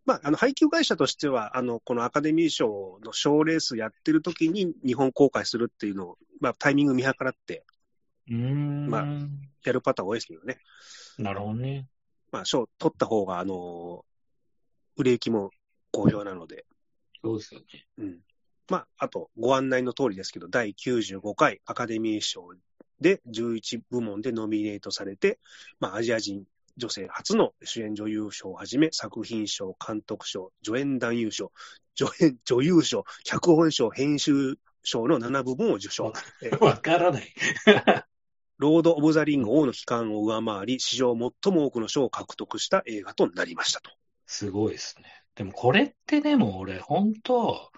[0.07, 7.65] まあ、あの配給会社としては、あのこのアカデミー賞の賞レースやってる時に日本公開するっていうのを、まあ、タイミング見計らって
[8.29, 8.87] うーん。
[8.89, 9.05] まあ
[9.65, 10.59] やるパターン多いですけどね。
[11.19, 11.89] なるほどね。
[12.31, 14.05] まあ、賞取った方が、あの
[14.97, 15.51] 売れ行きも
[15.91, 16.65] 好評なので。
[17.23, 17.67] そうですよね。
[17.99, 18.21] うん。
[18.69, 22.51] まあ、あと、ご案内の通りですけど、第95回アカデミー賞
[23.01, 25.39] で11部門でノミネートされて、
[25.81, 26.45] まあ、アジア人
[26.77, 31.53] 女性初の主演女優賞をはじめ、作品賞、監督賞、助演男優賞、
[31.95, 36.13] 助演 女優賞、脚本賞、編集賞の7部門を受賞。
[36.43, 37.35] えーわからない。
[38.59, 43.91] ロード・オブ・ザ・リング王の期間を上回り、史上最も多くの賞を獲得した映画となりましたと。
[44.27, 45.05] すごいですね。
[45.35, 47.71] でもこれってでも俺、本当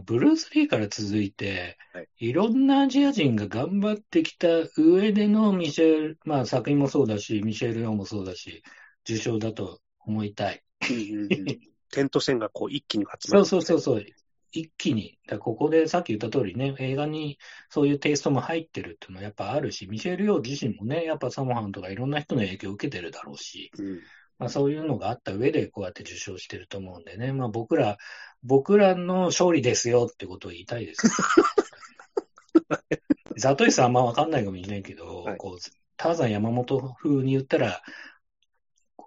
[0.00, 8.62] ブルース・リーから続いて、はいい、ろんなアジア人が頑張ってきた上でのミシェル、まあ作品もそうだし、ミシェル・ヨンもそうだし、
[9.08, 10.62] 受賞だと思いたい。
[10.90, 11.60] うんうんうん
[11.92, 13.44] テント戦がこう一気に集まる。
[13.46, 14.06] そうそうそうそう。
[14.52, 15.18] 一気に。
[15.38, 17.38] ここでさっき言った通りね、映画に
[17.68, 24.00] そういうテイストも入ってるっていうのはやっぱあるし、ミシェル・ヨー自身もね、やっぱサモハンとかいろんな人の影響を受けてるだろうし、うん
[24.38, 27.96] まあ、そういうのがあった上でこうやって受賞してると思うんでね、まあ、僕ら、
[28.42, 31.06] 僕らの勝利ですよってことを言いたいです。
[33.36, 35.58] ザトイさんあんまわかんないかもしれないけど、はいこう
[35.98, 37.82] ターザン山本風に言ったら、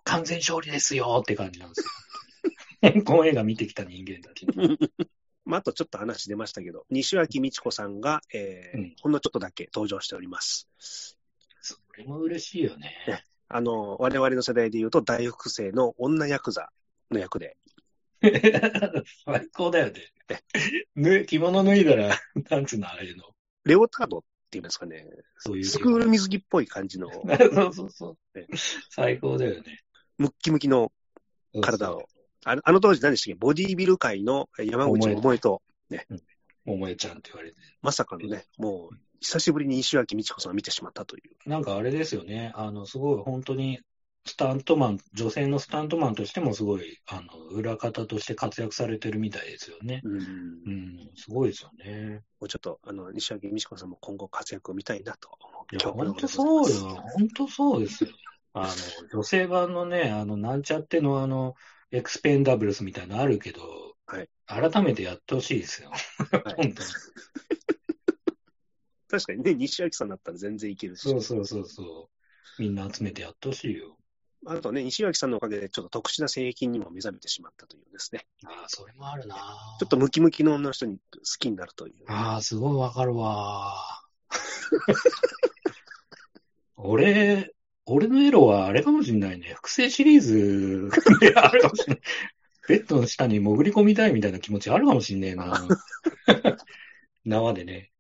[0.04, 2.82] 完全勝利ですよって感じなんですよ。
[3.06, 4.80] この映画見てきた人間たちに。
[5.46, 10.68] まあ、あとちょっと話出ましたけど、西脇美智子さんが、えーうんほんのちょっとだけ登場しております。
[11.62, 13.24] それも嬉しいよね。
[13.50, 16.70] あの、我々の世代で言うと、大複製の女ヤクザ
[17.10, 17.58] の役で、
[19.26, 19.94] 最高だよね。
[20.96, 22.20] ぬ着物脱いだら、
[22.50, 23.24] なんつうの、ああいうの。
[23.66, 24.22] レオタードっ
[24.52, 25.66] ていうんですかね、そういう。
[25.66, 27.22] スクール水着っぽい感じの、そ
[27.68, 28.46] うそうそうね。
[28.90, 29.82] 最高だよね。
[30.20, 30.92] ムッキムキの
[31.62, 32.04] 体を。
[32.46, 33.40] あのあの当時何でしたっけ？
[33.40, 35.62] ボディービル界の山口百恵と、
[36.66, 37.58] 桃江ちゃんって言われて。
[37.82, 41.50] まさかのね、もう、久しぶりに石脇美智子さんを見てしまったという。
[41.50, 42.52] なんかあれですよね。
[42.56, 43.80] あの、すごい本当に、
[44.26, 50.02] スタントマン、女性のスタントマンとしてもすごい、あの、裏方として活躍されてるみたいですよね。
[50.04, 50.14] うん。
[50.16, 52.22] うん、すごいですよね。
[52.40, 55.76] もうちょっと、あの、西脇美智子さんも今後活躍を見たいなと思う。
[55.76, 57.04] いや、本当そうよ。
[57.14, 58.12] 本当そうですよ。
[58.54, 58.74] あの、
[59.12, 61.56] 女性版のね、あの、なんちゃってのあの、
[61.92, 63.62] エクスペンダブルスみたいなのあるけど、
[64.06, 65.92] はい改めてやってほしいですよ。
[65.92, 66.90] はい 本当に。
[69.10, 71.10] 確かにね、西脇さんだったら全然いけるし。
[71.10, 72.10] そうそうそうそ
[72.60, 72.62] う。
[72.62, 73.98] みんな集めてやってほしいよ。
[74.46, 78.26] あとね、西脇さんのおかげで、ちょっと特殊な性癖にも目覚めてしまったというですね。
[78.46, 79.36] ああ、それもあるな
[79.80, 81.02] ちょっとムキムキの女の人に好
[81.40, 82.06] きになるという。
[82.08, 83.74] ああ、すごいわかるわ。
[86.78, 87.54] 俺、
[87.86, 89.54] 俺のエロはあれかもしんないね。
[89.56, 90.90] 複製シリーズ
[91.20, 92.02] であるかもしんない。
[92.68, 95.68] ベッドの下に潜り込みたいみたいな気持ちあるかもしんねえな。
[97.26, 97.92] 縄でね。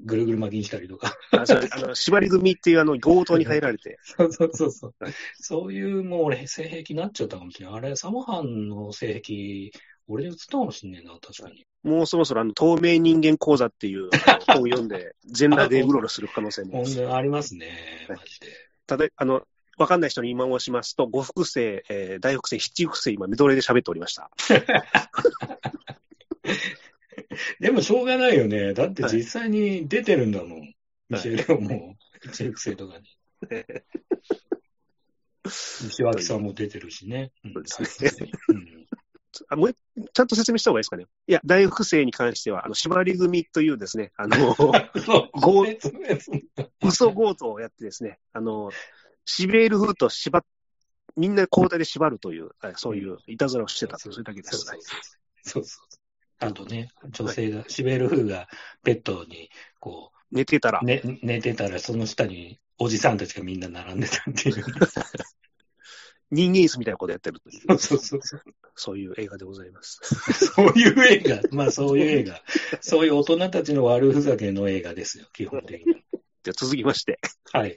[0.00, 0.06] はい。
[0.06, 1.14] ぐるぐる巻きにしたりとか。
[1.32, 5.12] ああの縛り組っていうあの強盗に入られて、 そうそうそうそうはい。
[5.38, 7.74] そういうもう俺、性癖になっちゃったかもしれない。
[7.76, 9.70] あれ、サモハンの性癖、
[10.08, 11.66] 俺に映ったかもしんねえな、確かに。
[11.82, 14.10] もうそろそろあの透明人間講座っていう
[14.46, 16.94] 本を読んで、全裸でうろうろする可能性も本。
[16.94, 18.48] 当にありますね、はいマジで。
[18.86, 19.46] ただ、あの、
[19.78, 24.30] わかんない人に今申しますと、五複製、えー大複製、七複製、今、メドレーで喋っておりました。
[27.60, 28.74] でもしょうがないよね。
[28.74, 30.74] だって実際に出てるんだもん。
[31.08, 33.04] ミシェル・レオも、一育生とかに。
[35.44, 37.32] 西脇さんも出てるしね。
[37.44, 37.52] うん。
[37.64, 38.30] そうですね。
[38.48, 38.86] うん。
[39.48, 39.74] あもう
[40.12, 41.06] ちゃんと説明した方がいいですかね。
[41.26, 48.70] いや、大複製に関しては、あの、縛り組というですね、あの、 そう、ご説明すんだ嘘強盗をやってですね、あの、
[49.24, 50.44] シベール風と縛っ、
[51.16, 54.66] みんな交代で縛るという、はいそういういたずらをしてたと、それだけです。
[55.42, 55.89] そうそう。
[56.40, 58.48] あとね、女性が、シベル・フーが
[58.82, 64.64] ベッドに、こ寝てたらう、、ね、寝てたら、その下におじさんたちがみんな並んでたっていう。
[66.30, 68.40] 人間椅子みたいなことやってるという、そうそうそう。
[68.76, 70.00] そういう映画でございます。
[70.54, 72.40] そういう映画、まあそういう映画、
[72.80, 75.94] そういう大人たちの悪ふざけの映画ですよ、基本的に。
[76.42, 77.18] じゃあ続きまして、
[77.52, 77.76] はい。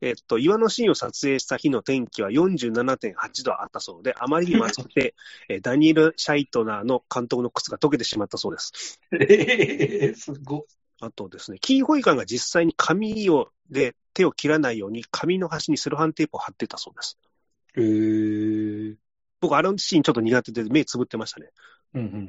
[0.00, 5.14] えっと、岩のシーンを撮影した日の天気は47.8度あったそうで、あまりにも暑くて、
[5.48, 9.00] えーダニエル・シャイトナーの監督の靴が溶けてしまったそうです。
[9.12, 10.64] えー、すごっ。
[11.00, 17.18] あとですね、キーホイ官が実際に紙をで手を切らないように、紙の端にセロハンテープを貼ってたそうです。
[17.76, 18.96] えー。
[19.40, 21.50] 僕、あのシーンちょっと苦手で目つぶってましたね。
[21.94, 22.20] うんうんうんう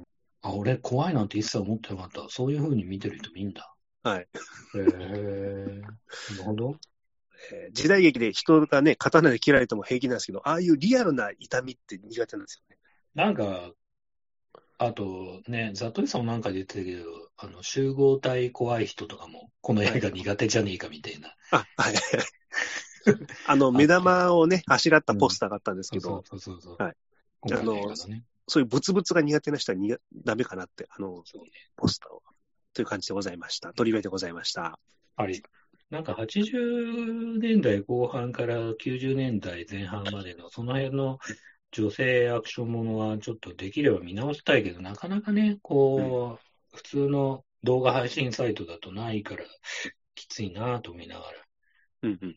[0.00, 0.04] ん。
[0.42, 2.28] あ、俺、怖いなんて一切思ってなかった。
[2.28, 3.74] そういう風に見てる人もいいんだ。
[4.04, 4.20] はい。
[4.20, 4.26] へ
[4.74, 5.80] えー。
[5.80, 6.76] なるほど。
[7.52, 12.78] えー時代劇で人がね、刀で切られても平気なんですけど、ああいうリアルな痛みって苦手なんですよね。
[13.14, 13.72] なんか、
[14.78, 17.04] あとね、ザトリさんもなんかで言ってたけど、
[17.36, 21.34] あの、集合体怖い人とかも、この映画苦手じゃねえかみたいな。
[21.50, 21.94] あ、はい。
[23.46, 26.82] あの、目玉をね、あしらったポスターがあったんですけど、そうそうそう。
[26.82, 26.96] はい。
[27.40, 27.94] 今回の。
[28.46, 31.22] そういうブツブツが苦手な人はにがダメかなって、あの、ね。
[31.76, 32.22] ポスターを。
[32.74, 33.72] という感じでございました。
[33.72, 34.78] トリベでございました。
[35.16, 35.42] はい。
[35.94, 41.20] なんか80年代後半から90年代前半までのその辺の
[41.70, 46.40] 女性アクションものはちょっとできれば見直したいけど、なかなかね、こ
[46.72, 49.44] う、普通の動画配信サイトだとないから
[50.16, 51.28] きついなと思いながら。
[52.02, 52.36] うんうん。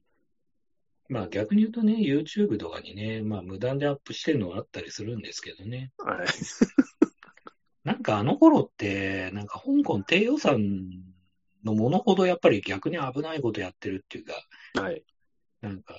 [1.10, 5.91] まあ逆に言うとね、YouTube とかにね、まあ無断でアップしてるのはあったりするんですけどね。
[5.97, 6.28] はい。
[7.84, 11.07] なんかあの頃って、なんか香港低予算
[11.68, 14.34] のものほどやっぱり逆に危ないことやってるっていうか、
[14.82, 15.03] はい。
[15.61, 15.95] なんか、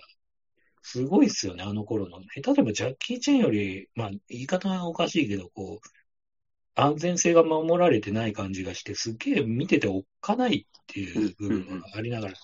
[0.83, 2.19] すごいっすよね、あの頃の。
[2.19, 5.89] 例えばジャッキー・チェンより、まあ言い方はおかしいけど、こう、
[6.75, 12.35] 安全性が守られてない感じがして、すっげえ見てておっかないっていう部分がありながら。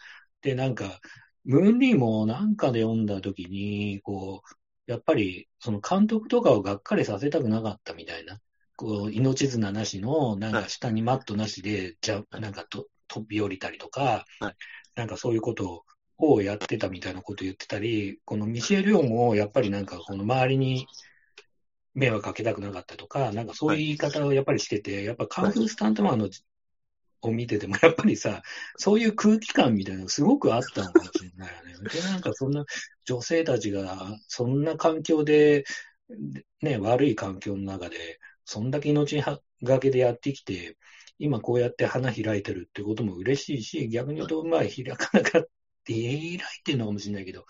[0.43, 1.01] で、なんか、
[1.45, 8.41] ムーンリーもなんかで読んだ時に、こう、やっぱり、その監督とかをがっかりさせたくなかったみたいな。
[8.77, 14.55] こう、命綱なしの、なんか下にマットなしで、じゃ、なんかと飛び降りたりとか、はい
[14.95, 15.85] なんかそういうこと
[16.19, 20.87] をやってたみたいなこと言ってたり、このミシェル・ヨンもやっぱりなんかこの周りに、
[21.95, 26.29] 迷惑かけたくなかったとか、なんかそういう言い方をやっぱりしてて、やっぱカンフースタントマンの、
[27.23, 28.43] を見てても、やっぱりさ、
[28.77, 31.89] そういう空気感みたいなのがすごくあったのかもしれないよね。
[31.89, 32.65] で、なんかそんな
[33.05, 35.65] 女性たちが、そんな環境で、
[36.61, 39.23] ね、悪い環境の中で、そんだけ命
[39.63, 40.77] がけでやってきて、
[41.19, 45.49] 今こうやって花開いてるってことも嬉しいし、逆に言うと、まあ開かなかった、
[45.87, 47.45] 開いてるのかもしれないけど、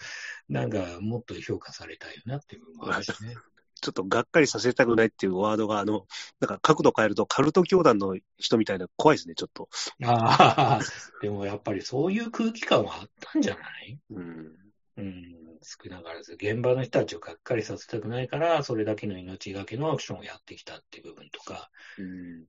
[0.48, 3.34] なんかもっと評価されたいよなっていう部分もあるしね。
[3.80, 6.06] ちょっとがっかりさせたくないっていうワードが、あの、
[6.40, 9.68] なんか角度変えるとカルト教団の人みたいな怖いですね、ちょっと。
[10.04, 10.80] ああ、
[11.20, 13.98] でもやっぱりそういう空気感はあったんじゃない？
[14.10, 14.56] うん。
[14.96, 21.68] うん、少なからず、現場の人たちをがっかりさせたくないから、それだけの命がけのアクションをやってきたっていう部分とか。
[21.98, 22.44] うん、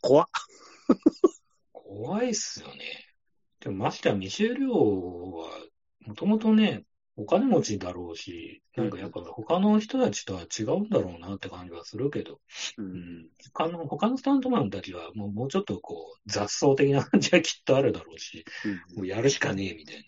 [0.00, 0.26] 怖っ。
[1.72, 2.74] 怖いっすよね。
[3.60, 5.48] でもましてはミシェル・オは、
[6.06, 6.84] もともとね、
[7.16, 12.40] お金持ちだろうし、なんかやっぱ他の人たちとは違うんだろうなって感じはするけど、
[12.76, 20.02] うん、他の他のスタントマンたちはもうもうちょっとこう雑草的な感じはきっとあるだろうし、うん、もうやるしかねえみたいな。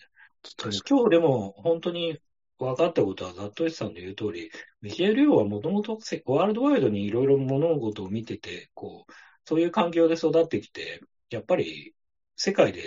[0.89, 2.19] 今日でも本当に
[2.59, 4.51] 分かったことは、ザットイスさんの言う通り、
[4.81, 9.13] ミシェル・リョウはもともとワールドワイドにいろいろ物事を見てて、こう、
[9.47, 11.95] そういう環境で育ってきて、やっぱり
[12.37, 12.83] 世界で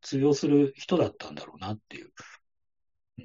[0.00, 2.12] 通用する人だったんだろうなっていう。
[3.18, 3.22] う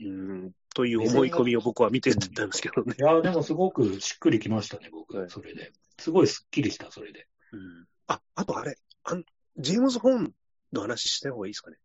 [0.47, 2.95] んという思い込みを僕は見てたんですけどね。
[2.99, 5.71] いや、でもすごくしっくりきましたね、僕、はい、それで。
[5.99, 7.27] すごいすっきりした、それで。
[7.51, 9.15] うん、あ、あとあれあ
[9.57, 10.33] ジェームズ・ホーン
[10.73, 11.77] の話した方がいいですかね。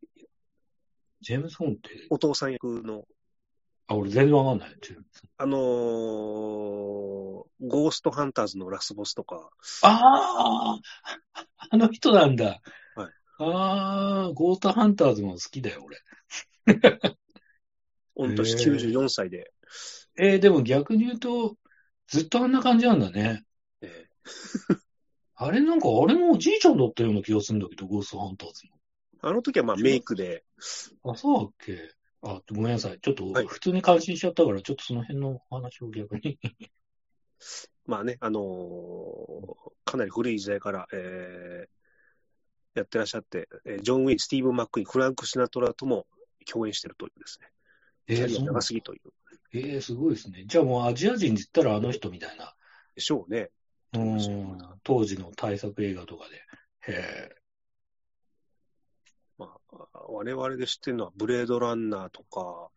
[1.21, 2.07] ジェームズ・ホーンって？
[2.09, 3.05] お父さん役の。
[3.89, 4.77] あ、俺全然わかんない。
[5.39, 9.51] あのー、ゴーストハンターズのラスボスとか。
[9.83, 10.81] ああ
[11.71, 12.61] あの人なんだ。
[12.95, 13.13] はい。
[13.39, 15.99] ああ、ゴーストハンターズも好きだよ、俺。
[18.15, 19.53] 御年94歳で。
[20.19, 21.57] えー、でも逆に言うと、
[22.09, 23.45] ずっとあんな感じなんだね。
[23.81, 24.79] えー、
[25.37, 28.79] あれなんか、あれもおじいちゃんだったような気がするんだけど、ゴーストハンターズも。
[29.23, 30.45] あの時はまあメイクで。
[31.05, 31.98] あ、そうだっけ？
[32.23, 32.99] あ、ごめんなさい。
[33.01, 36.39] ちょっと普通に感心しちゃったから、はい、ちょっとその辺の話を逆に。
[37.87, 43.49] まあね、あのー、かなり古い時代から、えー、やってらっしゃって、
[43.83, 46.07] ジョン・ウェイ、スティーブン・マックイン、フランク・シナトラとも
[46.47, 47.49] 共演してるというですね。
[48.09, 49.13] えー、キャ長すぎという。
[49.53, 50.45] えー、すごいですね。
[50.47, 52.55] じゃあもうアジア人って言ったらあの人みたいな。
[52.95, 53.51] でしょうね。
[53.95, 56.37] うん、当時の大作映画とかで。
[56.93, 57.38] へえ。
[59.73, 62.71] まあ、我々で知ってるのは、ブレードランナーとか、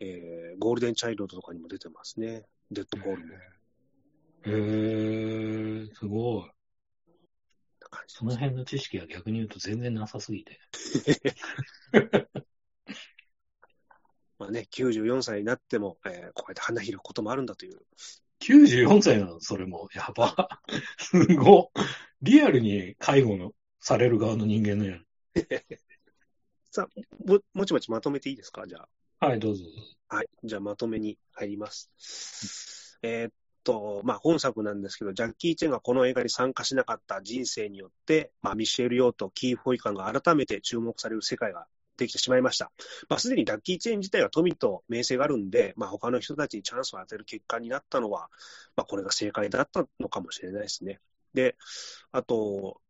[0.00, 2.44] えー、ゴールデンチャイルドとかにも出てますね。
[2.70, 3.34] デッドボールも。
[3.34, 3.38] へ
[5.84, 6.50] え、すごい。
[8.08, 10.60] その辺の知識は逆に言うと全然なさすぎて。
[14.38, 17.80] まあね、94歳になっても、えー、こうやって花開くこともあるんだという。
[18.40, 19.40] 94歳なの？
[19.40, 19.88] それも。
[19.94, 20.60] やば。
[20.98, 21.72] すご。
[22.20, 25.06] リアルに介護のされる側の人間のやる。
[26.76, 26.88] さあ、
[27.26, 28.66] も、もちもちまとめていいですか？
[28.66, 28.86] じゃ
[29.20, 29.26] あ。
[29.26, 29.64] はい、どうぞ。
[30.10, 32.98] はい、じゃあまとめに入ります。
[33.02, 33.32] えー、っ
[33.64, 41.66] と、まあ本作なんですけど、ジャッキー・チェンがこの映画に参加しなかった人生によって・まあミシェル・ヨーとキー・フォイカンが改めて注目される世界が
[41.96, 42.70] できてしまいました。
[43.08, 48.28] まあ、すでにダッキーチェーン自体は富と名声があるんで、まあ、他の人たちにチャンスを与える結果になったのは、
[48.76, 51.00] まあ、これが正解だったのかもしれないですね。
[51.32, 51.56] で、
[52.12, 52.82] あと、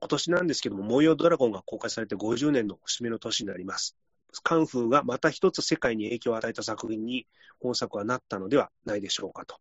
[0.00, 3.96] 今年なんですけども、模様ドラゴンが公開されて50年の節目の年になります。
[4.42, 7.26] カンフーがまた一つ世界に影響を与えた作品に
[7.60, 9.56] 本作はなったのではないでしょうかと。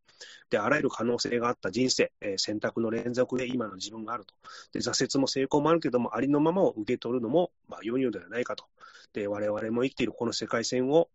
[0.50, 4.34] で、あらゆる可能性があった人生、えー、選択の連続で今の自分があると。
[4.72, 8.66] で、挫折も成功もあるけども、ありのままを受け取るのも、まあ、余裕ではないかと。
[9.14, 11.10] で、我々も生きているこの世界線を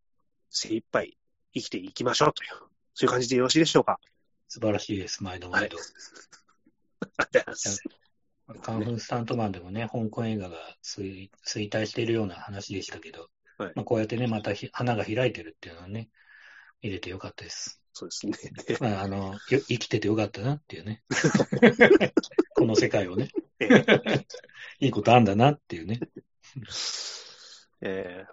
[0.50, 1.16] 精一杯
[1.54, 2.50] 生きていきましょうという、
[2.94, 4.00] そういう感じでよろしいでしょうか？
[4.48, 5.76] 素晴らしいです、毎度毎度。
[5.78, 5.86] はい、
[7.18, 8.03] ありがとうございます。
[8.62, 13.28] カンフンスタントマンでもね、香港映画が衰退しているような話でしたけど、
[13.58, 16.10] はい、まあ、こうやってね、また花が開いてるっていうのはね、
[16.82, 17.80] 入れてよかったです。
[17.92, 18.54] そうですね。
[18.80, 21.02] まあ、あの、生きててよかったなっていうね。
[22.56, 23.30] この世界をね。
[24.80, 26.00] いいことあんだなっていうね。
[27.80, 28.32] えー、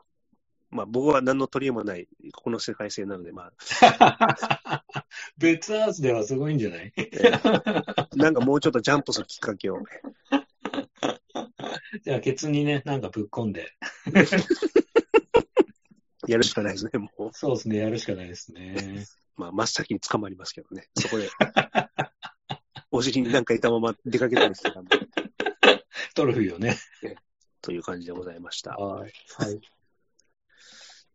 [0.71, 4.83] まあ僕は何の取り柄もない、この世界線なので、まあ。
[5.37, 9.79] 別アースではすごいんじゃない、えー、なんかもうちょっとジャンプするきっかけを。
[12.03, 13.73] じゃあ、ケツにね、なんかぶっ込んで。
[16.27, 17.29] やるしかないですね、もう。
[17.33, 19.05] そうですね、やるしかないですね。
[19.35, 21.29] まあ、真っ先に捕まりますけどね、そこで。
[22.91, 24.99] お尻になんかいたまま出かけたりしてたんで。
[26.13, 26.77] トロフィーをね。
[27.61, 28.75] という感じでございました。
[28.75, 29.13] はい。
[29.37, 29.59] はい。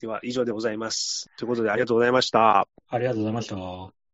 [0.01, 1.31] では、以上でございます。
[1.37, 2.69] ということで、ありがとうございました。
[2.89, 4.06] ありがとうございました。